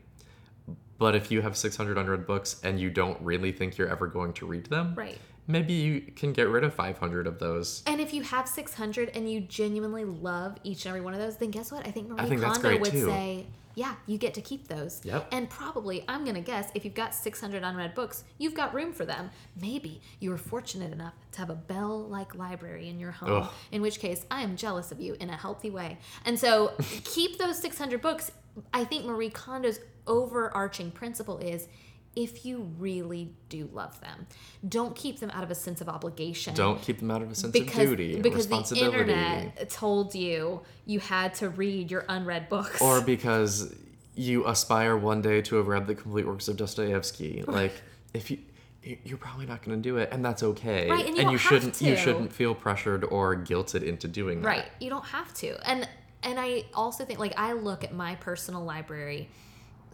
But 0.99 1.15
if 1.15 1.31
you 1.31 1.43
have 1.43 1.57
600 1.57 1.97
unread 1.97 2.27
books 2.27 2.61
and 2.65 2.81
you 2.81 2.91
don't 2.91 3.21
really 3.23 3.53
think 3.53 3.79
you're 3.79 3.89
ever 3.89 4.07
going 4.09 4.33
to 4.35 4.47
read 4.47 4.67
them, 4.67 4.95
Right. 4.97 5.19
Maybe 5.51 5.73
you 5.73 6.01
can 6.15 6.35
get 6.35 6.49
rid 6.49 6.63
of 6.63 6.75
500 6.75 7.27
of 7.27 7.39
those. 7.39 7.83
And 7.87 8.01
if 8.03 8.13
you 8.13 8.23
have 8.23 8.47
600 8.47 9.11
and 9.15 9.31
you 9.31 9.41
genuinely 9.41 10.05
love 10.05 10.59
each 10.63 10.85
and 10.85 10.91
every 10.91 11.01
one 11.01 11.15
of 11.15 11.21
those, 11.21 11.39
then 11.39 11.51
guess 11.51 11.73
what? 11.73 11.87
I 11.87 11.91
think 11.91 12.11
Marie 12.11 12.29
think 12.29 12.41
that's 12.43 12.59
Kondo 12.59 12.79
would 12.79 12.93
too. 12.93 13.07
say, 13.07 13.47
yeah, 13.75 13.95
you 14.07 14.19
get 14.19 14.35
to 14.35 14.43
keep 14.43 14.69
those. 14.69 15.01
Yep. 15.05 15.29
And 15.33 15.49
probably, 15.49 16.05
I'm 16.07 16.25
going 16.25 16.35
to 16.35 16.43
guess, 16.43 16.71
if 16.75 16.85
you've 16.85 16.95
got 16.95 17.15
600 17.15 17.63
unread 17.63 17.95
books, 17.95 18.25
you've 18.37 18.55
got 18.55 18.75
room 18.75 18.93
for 18.93 19.07
them. 19.07 19.31
Maybe 19.59 20.03
you 20.21 20.31
were 20.31 20.37
fortunate 20.37 20.93
enough 20.93 21.15
to 21.33 21.39
have 21.39 21.49
a 21.49 21.55
Belle 21.55 22.07
like 22.09 22.35
library 22.35 22.89
in 22.89 23.01
your 23.01 23.13
home, 23.13 23.45
Ugh. 23.45 23.51
in 23.73 23.81
which 23.81 24.01
case 24.01 24.27
I 24.31 24.43
am 24.43 24.55
jealous 24.57 24.93
of 24.93 25.01
you 25.01 25.17
in 25.19 25.31
a 25.31 25.37
healthy 25.37 25.71
way. 25.71 25.97
And 26.27 26.39
so 26.39 26.73
keep 27.05 27.39
those 27.39 27.59
600 27.59 28.03
books. 28.03 28.33
I 28.75 28.85
think 28.85 29.07
Marie 29.07 29.31
Kondo's 29.31 29.81
overarching 30.07 30.91
principle 30.91 31.39
is 31.39 31.69
if 32.17 32.45
you 32.45 32.71
really 32.79 33.31
do 33.49 33.69
love 33.73 34.01
them, 34.01 34.27
don't 34.69 34.97
keep 34.97 35.21
them 35.21 35.31
out 35.31 35.45
of 35.45 35.51
a 35.51 35.55
sense 35.55 35.81
of 35.81 35.89
obligation 35.89 36.55
Don't 36.55 36.81
keep 36.83 36.99
them 36.99 37.11
out 37.11 37.23
of 37.23 37.31
a 37.31 37.35
sense 37.35 37.53
because 37.53 37.77
of 37.85 37.89
duty 37.91 38.15
and 38.15 38.23
because 38.23 38.49
the 38.49 38.57
responsibility. 38.57 38.99
internet 38.99 39.71
told 39.71 40.15
you 40.15 40.63
you 40.87 40.99
had 41.01 41.35
to 41.35 41.49
read 41.49 41.91
your 41.91 42.05
unread 42.09 42.49
books. 42.49 42.81
or 42.83 43.01
because 43.01 43.73
you 44.17 44.45
aspire 44.49 44.97
one 44.97 45.23
day 45.23 45.41
to 45.43 45.57
have 45.57 45.69
read 45.69 45.87
the 45.87 45.95
complete 45.95 46.27
works 46.27 46.49
of 46.49 46.57
Dostoevsky. 46.57 47.45
Like, 47.49 47.73
if 48.15 48.31
you 48.31 48.39
you- 48.83 48.99
you're 49.05 49.19
probably 49.19 49.45
not 49.47 49.63
going 49.63 49.77
to 49.77 49.83
do 49.83 49.99
it, 49.99 50.09
and 50.11 50.25
that's 50.25 50.43
okay. 50.43 50.89
Right, 50.91 51.05
and 51.07 51.17
you 51.17 51.23
don't 51.23 51.33
have 51.33 51.41
shouldn't 51.41 51.81
you 51.81 51.95
shouldn't 51.97 52.33
feel 52.33 52.55
pressured 52.55 53.05
or 53.05 53.37
guilted 53.37 53.83
into 53.83 54.09
doing 54.09 54.41
that. 54.43 54.49
right, 54.49 54.65
you 54.81 54.89
don't 54.91 55.05
have 55.07 55.33
to. 55.35 55.57
And 55.69 55.89
and 56.25 56.41
I 56.41 56.65
also 56.75 57.05
think 57.05 57.19
like 57.21 57.35
I 57.39 57.53
look 57.53 57.85
at 57.85 57.93
my 57.93 58.17
personal 58.17 58.65
library. 58.65 59.29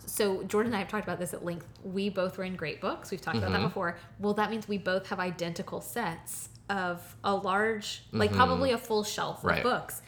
So 0.06 0.42
Jordan 0.44 0.72
and 0.72 0.76
I 0.76 0.80
have 0.80 0.88
talked 0.88 1.04
about 1.04 1.18
this 1.18 1.34
at 1.34 1.44
length. 1.44 1.66
We 1.82 2.08
both 2.08 2.38
were 2.38 2.44
in 2.44 2.56
great 2.56 2.80
books. 2.80 3.10
We've 3.10 3.20
talked 3.20 3.36
about 3.38 3.50
Mm-hmm. 3.50 3.62
that 3.62 3.68
before. 3.68 3.98
Well, 4.18 4.34
that 4.34 4.50
means 4.50 4.68
we 4.68 4.78
both 4.78 5.06
have 5.08 5.18
identical 5.20 5.80
sets 5.80 6.48
of 6.70 7.16
a 7.24 7.34
large, 7.34 8.02
like 8.12 8.32
probably 8.32 8.72
a 8.72 8.78
full 8.78 9.04
shelf 9.04 9.38
Mm-hmm. 9.38 9.46
Right. 9.48 9.58
of 9.58 9.62
books. 9.64 10.02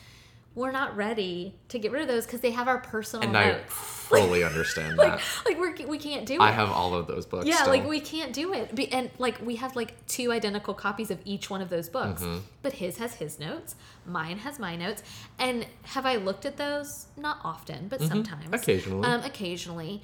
We're 0.56 0.72
not 0.72 0.96
ready 0.96 1.54
to 1.68 1.78
get 1.78 1.92
rid 1.92 2.00
of 2.00 2.08
those 2.08 2.24
because 2.24 2.40
they 2.40 2.50
have 2.52 2.66
our 2.66 2.78
personal 2.78 3.28
And 3.28 3.36
I 3.36 3.58
fully 3.68 4.42
understand 4.42 4.96
like, 4.96 5.18
that. 5.18 5.22
like 5.44 5.58
we're, 5.60 5.86
we 5.86 5.98
can't 5.98 6.24
do 6.24 6.36
it. 6.36 6.40
I 6.40 6.50
have 6.50 6.70
all 6.70 6.94
of 6.94 7.06
those 7.06 7.26
books. 7.26 7.46
Yeah, 7.46 7.56
still. 7.56 7.68
like 7.68 7.86
we 7.86 8.00
can't 8.00 8.32
do 8.32 8.54
it. 8.54 8.72
And 8.90 9.10
like 9.18 9.38
we 9.44 9.56
have 9.56 9.76
like 9.76 10.06
two 10.06 10.32
identical 10.32 10.72
copies 10.72 11.10
of 11.10 11.20
each 11.26 11.50
one 11.50 11.60
of 11.60 11.68
those 11.68 11.90
books. 11.90 12.22
Mm-hmm. 12.22 12.38
But 12.62 12.72
his 12.72 12.96
has 12.96 13.14
his 13.14 13.38
notes, 13.38 13.74
mine 14.06 14.38
has 14.38 14.58
my 14.58 14.76
notes. 14.76 15.02
And 15.38 15.66
have 15.82 16.06
I 16.06 16.16
looked 16.16 16.46
at 16.46 16.56
those? 16.56 17.08
Not 17.18 17.38
often, 17.44 17.88
but 17.88 18.00
sometimes. 18.00 18.44
Mm-hmm. 18.44 18.54
Occasionally. 18.54 19.06
Um, 19.06 19.22
occasionally. 19.24 20.02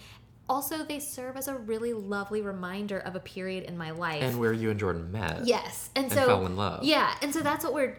Also, 0.51 0.85
they 0.85 0.99
serve 0.99 1.39
as 1.39 1.49
a 1.49 1.55
really 1.55 1.95
lovely 1.95 2.43
reminder 2.43 2.99
of 2.99 3.17
a 3.17 3.21
period 3.21 3.65
in 3.65 3.79
my 3.79 3.91
life. 3.93 4.23
and 4.23 4.39
where 4.39 4.53
you 4.53 4.71
and 4.71 4.79
Jordan 4.79 5.11
met. 5.11 5.47
Yes, 5.47 5.89
and, 5.97 6.07
And 6.07 6.13
so 6.13 6.27
fell 6.27 6.45
in 6.45 6.57
love. 6.57 6.85
Yeah, 6.85 7.15
and 7.23 7.33
so 7.33 7.41
that's 7.41 7.65
what 7.65 7.73
we're. 7.73 7.97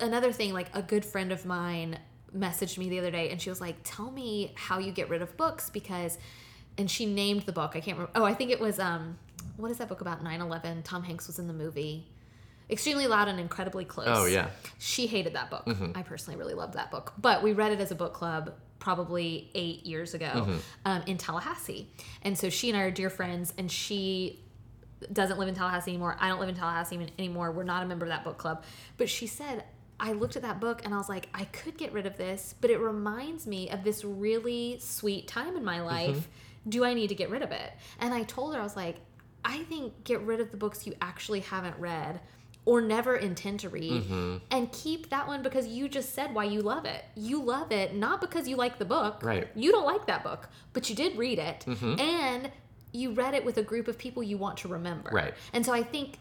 Another 0.00 0.32
thing, 0.32 0.52
like 0.52 0.68
a 0.74 0.82
good 0.82 1.04
friend 1.04 1.32
of 1.32 1.44
mine 1.46 1.98
messaged 2.36 2.78
me 2.78 2.88
the 2.88 2.98
other 2.98 3.10
day, 3.10 3.30
and 3.30 3.40
she 3.40 3.50
was 3.50 3.60
like, 3.60 3.76
"Tell 3.84 4.10
me 4.10 4.52
how 4.56 4.78
you 4.78 4.90
get 4.92 5.08
rid 5.08 5.22
of 5.22 5.36
books 5.36 5.70
because," 5.70 6.18
and 6.78 6.90
she 6.90 7.06
named 7.06 7.42
the 7.42 7.52
book. 7.52 7.72
I 7.74 7.80
can't 7.80 7.96
remember. 7.98 8.10
Oh, 8.14 8.24
I 8.24 8.34
think 8.34 8.50
it 8.50 8.58
was 8.60 8.78
um, 8.78 9.18
what 9.56 9.70
is 9.70 9.78
that 9.78 9.88
book 9.88 10.00
about 10.00 10.24
9/11? 10.24 10.82
Tom 10.84 11.02
Hanks 11.04 11.26
was 11.26 11.38
in 11.38 11.46
the 11.46 11.52
movie. 11.52 12.06
Extremely 12.70 13.06
loud 13.06 13.28
and 13.28 13.38
incredibly 13.38 13.84
close. 13.84 14.06
Oh, 14.08 14.24
yeah. 14.24 14.48
She 14.78 15.06
hated 15.06 15.34
that 15.34 15.50
book. 15.50 15.66
Mm-hmm. 15.66 15.92
I 15.94 16.02
personally 16.02 16.38
really 16.38 16.54
loved 16.54 16.74
that 16.74 16.90
book, 16.90 17.12
but 17.20 17.42
we 17.42 17.52
read 17.52 17.70
it 17.72 17.80
as 17.80 17.90
a 17.90 17.94
book 17.94 18.14
club 18.14 18.54
probably 18.78 19.50
eight 19.54 19.84
years 19.84 20.14
ago 20.14 20.26
Mm-hmm. 20.34 20.56
um, 20.86 21.02
in 21.06 21.18
Tallahassee, 21.18 21.88
and 22.22 22.36
so 22.36 22.48
she 22.48 22.70
and 22.70 22.78
I 22.78 22.82
are 22.82 22.90
dear 22.90 23.10
friends, 23.10 23.52
and 23.58 23.70
she 23.70 24.40
doesn't 25.12 25.38
live 25.38 25.48
in 25.48 25.54
Tallahassee 25.54 25.90
anymore. 25.90 26.16
I 26.18 26.28
don't 26.28 26.40
live 26.40 26.48
in 26.48 26.54
Tallahassee 26.54 26.98
anymore. 27.18 27.50
We're 27.52 27.62
not 27.64 27.82
a 27.82 27.86
member 27.86 28.06
of 28.06 28.10
that 28.10 28.24
book 28.24 28.38
club. 28.38 28.64
But 28.96 29.08
she 29.10 29.26
said, 29.26 29.64
I 30.02 30.12
looked 30.12 30.34
at 30.34 30.42
that 30.42 30.58
book 30.58 30.82
and 30.84 30.92
I 30.92 30.96
was 30.96 31.08
like, 31.08 31.28
I 31.32 31.44
could 31.44 31.78
get 31.78 31.92
rid 31.92 32.06
of 32.06 32.16
this, 32.16 32.56
but 32.60 32.70
it 32.70 32.78
reminds 32.78 33.46
me 33.46 33.70
of 33.70 33.84
this 33.84 34.04
really 34.04 34.78
sweet 34.80 35.28
time 35.28 35.56
in 35.56 35.64
my 35.64 35.78
mm-hmm. 35.78 35.86
life. 35.86 36.28
Do 36.68 36.84
I 36.84 36.92
need 36.92 37.06
to 37.08 37.14
get 37.14 37.30
rid 37.30 37.40
of 37.40 37.52
it? 37.52 37.72
And 38.00 38.12
I 38.12 38.24
told 38.24 38.54
her, 38.54 38.60
I 38.60 38.64
was 38.64 38.74
like, 38.74 38.96
I 39.44 39.58
think 39.64 40.02
get 40.02 40.20
rid 40.22 40.40
of 40.40 40.50
the 40.50 40.56
books 40.56 40.88
you 40.88 40.94
actually 41.00 41.40
haven't 41.40 41.78
read 41.78 42.20
or 42.64 42.80
never 42.80 43.16
intend 43.16 43.60
to 43.60 43.68
read 43.68 44.02
mm-hmm. 44.04 44.36
and 44.50 44.70
keep 44.72 45.08
that 45.10 45.26
one 45.26 45.42
because 45.42 45.68
you 45.68 45.88
just 45.88 46.14
said 46.14 46.34
why 46.34 46.44
you 46.44 46.62
love 46.62 46.84
it. 46.84 47.04
You 47.14 47.40
love 47.40 47.70
it 47.70 47.94
not 47.94 48.20
because 48.20 48.48
you 48.48 48.56
like 48.56 48.78
the 48.78 48.84
book. 48.84 49.22
Right. 49.22 49.48
You 49.54 49.70
don't 49.70 49.86
like 49.86 50.06
that 50.08 50.24
book, 50.24 50.48
but 50.72 50.90
you 50.90 50.96
did 50.96 51.16
read 51.16 51.38
it 51.38 51.64
mm-hmm. 51.66 52.00
and 52.00 52.50
you 52.92 53.12
read 53.12 53.34
it 53.34 53.44
with 53.44 53.56
a 53.58 53.62
group 53.62 53.86
of 53.86 53.98
people 53.98 54.22
you 54.22 54.36
want 54.36 54.58
to 54.58 54.68
remember. 54.68 55.10
Right. 55.12 55.34
And 55.52 55.64
so 55.64 55.72
I 55.72 55.84
think 55.84 56.18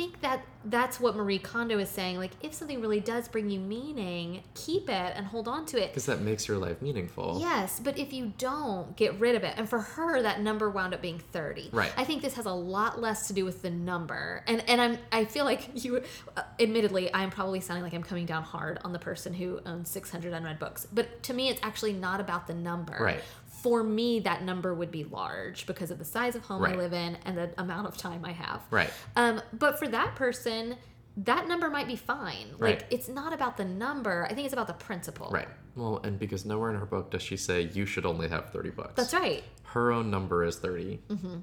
think 0.00 0.20
that 0.22 0.40
that's 0.64 0.98
what 0.98 1.14
Marie 1.14 1.38
Kondo 1.38 1.78
is 1.78 1.90
saying. 1.90 2.16
Like, 2.16 2.30
if 2.42 2.54
something 2.54 2.80
really 2.80 3.00
does 3.00 3.28
bring 3.28 3.50
you 3.50 3.60
meaning, 3.60 4.42
keep 4.54 4.88
it 4.88 5.12
and 5.14 5.26
hold 5.26 5.46
on 5.46 5.66
to 5.66 5.82
it. 5.82 5.88
Because 5.88 6.06
that 6.06 6.22
makes 6.22 6.48
your 6.48 6.56
life 6.56 6.80
meaningful. 6.80 7.38
Yes, 7.38 7.80
but 7.80 7.98
if 7.98 8.10
you 8.10 8.32
don't, 8.38 8.96
get 8.96 9.18
rid 9.20 9.34
of 9.34 9.44
it. 9.44 9.54
And 9.58 9.68
for 9.68 9.80
her, 9.80 10.22
that 10.22 10.40
number 10.40 10.70
wound 10.70 10.94
up 10.94 11.02
being 11.02 11.18
30. 11.18 11.68
Right. 11.72 11.92
I 11.98 12.04
think 12.04 12.22
this 12.22 12.34
has 12.34 12.46
a 12.46 12.52
lot 12.52 13.00
less 13.00 13.26
to 13.28 13.34
do 13.34 13.44
with 13.44 13.60
the 13.60 13.70
number. 13.70 14.42
And 14.46 14.64
and 14.68 14.80
I'm 14.80 14.98
I 15.12 15.26
feel 15.26 15.44
like 15.44 15.68
you 15.84 16.02
uh, 16.36 16.42
admittedly, 16.58 17.12
I'm 17.12 17.30
probably 17.30 17.60
sounding 17.60 17.84
like 17.84 17.92
I'm 17.92 18.02
coming 18.02 18.24
down 18.24 18.42
hard 18.42 18.78
on 18.84 18.92
the 18.92 18.98
person 18.98 19.34
who 19.34 19.60
owns 19.66 19.90
600 19.90 20.32
unread 20.32 20.58
books. 20.58 20.86
But 20.90 21.22
to 21.24 21.34
me, 21.34 21.50
it's 21.50 21.60
actually 21.62 21.92
not 21.92 22.20
about 22.20 22.46
the 22.46 22.54
number. 22.54 22.96
Right. 22.98 23.20
For 23.62 23.82
me, 23.82 24.20
that 24.20 24.42
number 24.42 24.74
would 24.74 24.90
be 24.90 25.04
large 25.04 25.66
because 25.66 25.90
of 25.90 25.98
the 25.98 26.04
size 26.04 26.34
of 26.34 26.42
home 26.42 26.64
I 26.64 26.74
live 26.74 26.92
in 26.92 27.16
and 27.24 27.36
the 27.36 27.50
amount 27.58 27.88
of 27.88 27.96
time 27.96 28.24
I 28.24 28.32
have. 28.32 28.62
Right. 28.70 28.90
Um, 29.16 29.42
but 29.52 29.78
for 29.78 29.86
that 29.88 30.14
person, 30.14 30.76
that 31.18 31.48
number 31.48 31.68
might 31.68 31.86
be 31.86 31.96
fine. 31.96 32.48
Right. 32.58 32.80
Like 32.80 32.86
it's 32.90 33.08
not 33.08 33.32
about 33.32 33.56
the 33.56 33.64
number. 33.64 34.26
I 34.30 34.34
think 34.34 34.46
it's 34.46 34.52
about 34.52 34.66
the 34.66 34.74
principle. 34.74 35.28
Right. 35.30 35.48
Well, 35.76 36.00
and 36.04 36.18
because 36.18 36.44
nowhere 36.44 36.70
in 36.70 36.76
her 36.76 36.86
book 36.86 37.10
does 37.10 37.22
she 37.22 37.36
say 37.36 37.70
you 37.72 37.86
should 37.86 38.06
only 38.06 38.28
have 38.28 38.50
30 38.50 38.70
bucks. 38.70 38.94
That's 38.94 39.14
right. 39.14 39.44
Her 39.64 39.92
own 39.92 40.10
number 40.10 40.44
is 40.44 40.56
30. 40.56 41.00
Mm-hmm. 41.08 41.36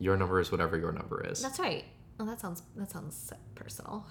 Your 0.00 0.16
number 0.16 0.40
is 0.40 0.50
whatever 0.50 0.76
your 0.76 0.92
number 0.92 1.24
is. 1.26 1.40
That's 1.40 1.58
right. 1.58 1.84
Oh, 2.20 2.26
that 2.26 2.40
sounds 2.40 2.62
that 2.76 2.90
sounds 2.90 3.32
personal. 3.54 4.06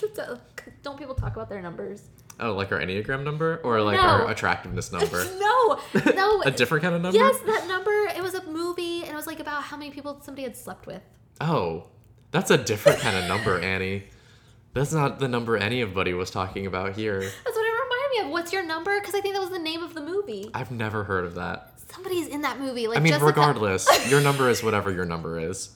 Don't 0.82 0.98
people 0.98 1.14
talk 1.14 1.34
about 1.34 1.48
their 1.48 1.62
numbers? 1.62 2.08
Oh, 2.40 2.52
like 2.52 2.72
our 2.72 2.78
Enneagram 2.78 3.24
number? 3.24 3.60
Or 3.64 3.80
like 3.82 3.96
No. 3.96 4.02
our 4.02 4.30
attractiveness 4.30 4.92
number? 4.92 5.24
no, 5.38 5.80
no. 6.14 6.42
A 6.44 6.50
different 6.50 6.82
kind 6.82 6.94
of 6.94 7.02
number? 7.02 7.18
Yes, 7.18 7.38
that 7.40 7.66
number. 7.68 7.90
It 8.16 8.22
was 8.22 8.34
a 8.34 8.44
movie, 8.44 9.02
and 9.02 9.10
it 9.12 9.16
was 9.16 9.26
like 9.26 9.40
about 9.40 9.62
how 9.64 9.76
many 9.76 9.90
people 9.90 10.20
somebody 10.22 10.42
had 10.44 10.56
slept 10.56 10.86
with. 10.86 11.02
Oh, 11.40 11.84
that's 12.30 12.50
a 12.50 12.58
different 12.58 13.00
kind 13.00 13.16
of 13.16 13.24
number, 13.26 13.58
Annie. 13.60 14.04
That's 14.72 14.92
not 14.92 15.20
the 15.20 15.28
number 15.28 15.56
anybody 15.56 16.14
was 16.14 16.30
talking 16.30 16.66
about 16.66 16.96
here. 16.96 17.20
That's 17.20 17.56
what 17.56 17.64
it 17.64 17.70
reminded 17.70 18.10
me 18.12 18.18
of. 18.26 18.28
What's 18.32 18.52
your 18.52 18.64
number? 18.64 18.98
Because 18.98 19.14
I 19.14 19.20
think 19.20 19.34
that 19.34 19.40
was 19.40 19.50
the 19.50 19.58
name 19.58 19.82
of 19.84 19.94
the 19.94 20.00
movie. 20.00 20.50
I've 20.52 20.72
never 20.72 21.04
heard 21.04 21.24
of 21.24 21.36
that. 21.36 21.74
Somebody's 21.92 22.26
in 22.26 22.42
that 22.42 22.58
movie. 22.58 22.88
Like 22.88 22.98
I 22.98 23.00
mean, 23.00 23.12
Jessica- 23.12 23.26
regardless, 23.26 23.86
your 24.10 24.20
number 24.20 24.48
is 24.48 24.62
whatever 24.64 24.90
your 24.90 25.04
number 25.04 25.38
is. 25.38 25.70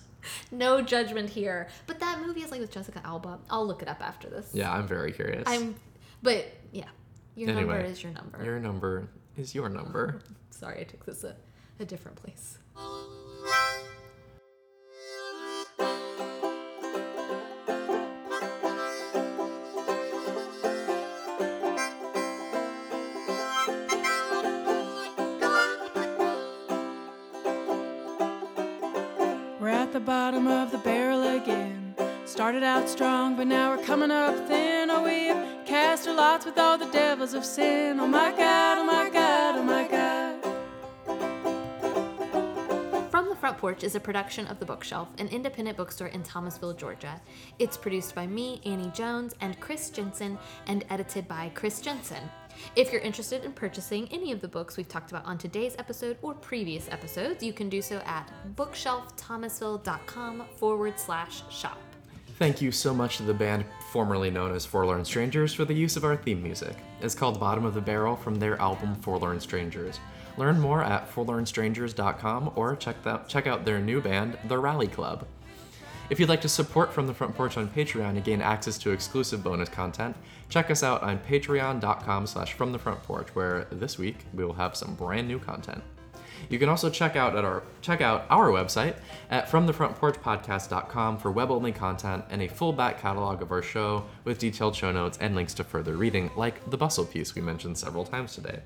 No 0.51 0.83
judgment 0.83 1.31
here. 1.31 1.68
But 1.87 2.01
that 2.01 2.21
movie 2.21 2.42
is 2.42 2.51
like 2.51 2.61
with 2.61 2.73
Jessica 2.73 3.01
Alba. 3.05 3.38
I'll 3.49 3.64
look 3.66 3.83
it 3.83 3.88
up 3.88 4.01
after 4.03 4.29
this. 4.29 4.51
Yeah, 4.53 4.73
I'm 4.73 4.88
very 4.88 5.12
curious. 5.12 5.44
I'm. 5.47 5.77
But 6.22 6.52
yeah, 6.72 6.85
your 7.37 7.54
number 7.54 7.81
is 7.81 8.02
your 8.02 8.12
number. 8.12 8.44
Your 8.44 8.59
number 8.59 9.09
is 9.37 9.54
your 9.54 9.68
number. 9.68 10.20
Sorry, 10.50 10.81
I 10.81 10.85
took 10.85 11.04
this 11.07 11.24
a, 11.24 11.37
a 11.78 11.85
different 11.85 12.16
place. 12.16 12.59
We're 29.61 29.68
at 29.68 29.92
the 29.92 30.00
bottom 30.00 30.48
of 30.48 30.72
the 30.72 30.78
barrel 30.78 31.37
again. 31.37 31.94
Started 32.24 32.62
out 32.62 32.88
strong, 32.88 33.37
but 33.37 33.46
now 33.46 33.76
we're 33.76 33.85
coming 33.85 34.11
up 34.11 34.35
thin. 34.48 34.90
Oh, 34.90 35.02
we 35.02 35.31
lots 36.14 36.47
with 36.47 36.59
all 36.59 36.79
the 36.79 36.90
devils 36.90 37.35
of 37.35 37.44
sin. 37.44 38.01
Oh 38.01 38.07
my 38.07 38.31
God, 38.31 38.79
oh 38.79 38.85
my 38.85 39.11
God, 39.11 39.57
oh 39.57 39.62
my 39.62 39.87
God. 39.88 40.18
From 43.11 43.29
the 43.29 43.35
Front 43.37 43.59
Porch 43.59 43.83
is 43.83 43.94
a 43.94 44.01
production 44.01 44.47
of 44.47 44.59
The 44.59 44.66
Bookshelf, 44.66 45.09
an 45.18 45.29
independent 45.29 45.77
bookstore 45.77 46.09
in 46.09 46.23
Thomasville, 46.23 46.75
Georgia. 46.75 47.21
It's 47.59 47.77
produced 47.77 48.14
by 48.14 48.27
me, 48.27 48.61
Annie 48.64 48.92
Jones, 48.94 49.35
and 49.40 49.59
Chris 49.61 49.90
Jensen, 49.90 50.38
and 50.66 50.85
edited 50.90 51.27
by 51.27 51.51
Chris 51.55 51.81
Jensen. 51.81 52.23
If 52.77 52.92
you're 52.92 53.01
interested 53.01 53.44
in 53.44 53.53
purchasing 53.53 54.09
any 54.11 54.33
of 54.33 54.40
the 54.40 54.49
books 54.49 54.77
we've 54.77 54.88
talked 54.88 55.11
about 55.11 55.25
on 55.25 55.38
today's 55.38 55.75
episode 55.79 56.18
or 56.23 56.35
previous 56.35 56.88
episodes, 56.90 57.42
you 57.42 57.53
can 57.53 57.68
do 57.68 57.83
so 57.83 57.99
at 58.05 58.31
bookshelfthomasville.com 58.57 60.44
forward 60.57 60.99
slash 60.99 61.42
shop. 61.51 61.79
Thank 62.38 62.62
you 62.62 62.70
so 62.70 62.94
much 62.94 63.16
to 63.16 63.24
the 63.24 63.35
band 63.35 63.64
formerly 63.90 64.31
known 64.31 64.55
as 64.55 64.64
Forlorn 64.64 65.05
Strangers 65.05 65.53
for 65.53 65.64
the 65.64 65.74
use 65.74 65.96
of 65.96 66.05
our 66.05 66.16
theme 66.16 66.40
music. 66.40 66.77
It's 67.01 67.16
called 67.16 67.40
Bottom 67.40 67.64
of 67.64 67.74
the 67.74 67.81
Barrel 67.81 68.14
from 68.14 68.37
their 68.37 68.57
album 68.61 68.94
Forlorn 69.01 69.40
Strangers. 69.40 69.98
Learn 70.37 70.61
more 70.61 70.85
at 70.85 71.12
forlornstrangers.com 71.12 72.53
or 72.55 72.77
check, 72.77 73.03
that, 73.03 73.27
check 73.27 73.48
out 73.48 73.64
their 73.64 73.81
new 73.81 74.01
band, 74.01 74.38
The 74.46 74.57
Rally 74.57 74.87
Club. 74.87 75.27
If 76.11 76.20
you'd 76.20 76.29
like 76.29 76.40
to 76.42 76.48
support 76.48 76.92
From 76.92 77.09
the 77.09 77.12
Front 77.14 77.35
Porch 77.35 77.57
on 77.57 77.68
Patreon 77.70 78.11
and 78.11 78.22
gain 78.22 78.40
access 78.40 78.79
to 78.79 78.92
exclusive 78.92 79.42
bonus 79.42 79.68
content, 79.68 80.14
check 80.48 80.70
us 80.70 80.85
out 80.85 81.03
on 81.03 81.18
patreon.com 81.18 82.29
slash 82.29 82.53
from 82.53 82.70
the 82.70 82.79
front 82.79 83.03
porch, 83.03 83.35
where 83.35 83.66
this 83.72 83.98
week 83.98 84.18
we 84.33 84.44
will 84.44 84.55
have 84.55 84.77
some 84.77 84.94
brand 84.94 85.27
new 85.27 85.40
content. 85.40 85.83
You 86.48 86.58
can 86.58 86.68
also 86.68 86.88
check 86.88 87.16
out 87.16 87.37
at 87.37 87.44
our 87.44 87.62
check 87.82 88.00
out 88.00 88.26
our 88.30 88.48
website 88.48 88.96
at 89.30 89.48
fromthefrontporchpodcast.com 89.48 91.18
for 91.18 91.30
web-only 91.30 91.72
content 91.72 92.24
and 92.30 92.42
a 92.42 92.48
full 92.48 92.72
back 92.72 93.00
catalog 93.00 93.42
of 93.42 93.52
our 93.52 93.62
show 93.62 94.04
with 94.24 94.38
detailed 94.38 94.74
show 94.74 94.90
notes 94.90 95.18
and 95.20 95.34
links 95.34 95.54
to 95.54 95.64
further 95.64 95.96
reading, 95.96 96.30
like 96.37 96.70
the 96.70 96.76
bustle 96.76 97.04
piece 97.04 97.34
we 97.34 97.42
mentioned 97.42 97.76
several 97.76 98.04
times 98.04 98.34
today. 98.34 98.61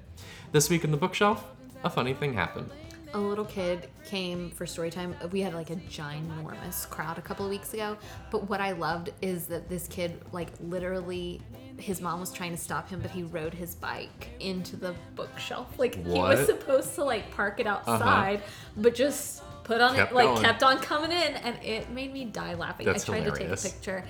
This 0.52 0.70
week 0.70 0.84
in 0.84 0.90
the 0.90 0.96
bookshelf, 0.96 1.44
a 1.82 1.90
funny 1.90 2.14
thing 2.14 2.34
happened. 2.34 2.70
A 3.14 3.18
little 3.18 3.44
kid 3.44 3.88
came 4.05 4.51
for 4.51 4.66
story 4.66 4.90
time. 4.90 5.14
We 5.31 5.40
had 5.42 5.55
like 5.55 5.70
a 5.70 5.77
ginormous 5.77 6.88
crowd 6.88 7.18
a 7.18 7.22
couple 7.22 7.44
of 7.44 7.51
weeks 7.51 7.75
ago. 7.75 7.96
But 8.31 8.48
what 8.48 8.61
I 8.61 8.72
loved 8.72 9.11
is 9.20 9.46
that 9.46 9.68
this 9.68 9.87
kid, 9.87 10.20
like, 10.33 10.48
literally, 10.61 11.40
his 11.79 12.01
mom 12.01 12.20
was 12.20 12.33
trying 12.33 12.53
to 12.53 12.57
stop 12.57 12.88
him, 12.88 13.01
but 13.01 13.11
he 13.11 13.22
rode 13.22 13.55
his 13.55 13.75
bike 13.75 14.29
into 14.40 14.77
the 14.77 14.94
bookshelf. 15.14 15.79
Like, 15.79 15.96
he 15.96 16.03
was 16.03 16.12
What? 16.12 16.35
Uh-huh. 16.35 16.46
supposed 16.46 16.94
to, 16.96 17.05
like, 17.05 17.31
park 17.35 17.61
it 17.61 17.66
outside, 17.66 18.42
but 18.77 18.94
just 18.94 19.42
put 19.64 19.81
on 19.81 19.94
Kept 19.94 20.12
it, 20.12 20.14
like, 20.14 20.27
going. 20.27 20.42
kept 20.42 20.62
on 20.62 20.79
coming 20.79 21.12
in. 21.12 21.35
And 21.35 21.57
it 21.62 21.90
made 21.90 22.12
me 22.12 22.25
die 22.25 22.55
laughing. 22.55 22.87
That's 22.87 23.09
I 23.09 23.18
tried 23.18 23.25
to 23.25 23.33
take 23.33 23.51
a 23.51 23.57
picture 23.57 24.05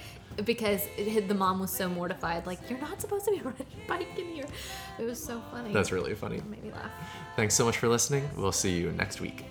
because 0.44 0.86
it, 0.96 1.28
the 1.28 1.34
mom 1.34 1.60
was 1.60 1.70
so 1.70 1.88
mortified. 1.88 2.46
Like, 2.46 2.58
you're 2.68 2.80
not 2.80 3.00
supposed 3.00 3.24
to 3.26 3.30
be 3.32 3.38
riding 3.42 3.66
a 3.84 3.88
bike 3.88 4.18
in 4.18 4.26
here. 4.34 4.46
It 4.98 5.04
was 5.04 5.22
so 5.22 5.40
funny. 5.50 5.72
That's 5.72 5.92
really 5.92 6.14
funny. 6.14 6.36
It 6.36 6.46
made 6.46 6.62
me 6.62 6.70
laugh. 6.72 6.90
Thanks 7.36 7.54
so 7.54 7.64
much 7.64 7.78
for 7.78 7.88
listening. 7.88 8.28
We'll 8.36 8.52
see 8.52 8.76
you 8.78 8.92
next 8.92 9.20
week. 9.20 9.44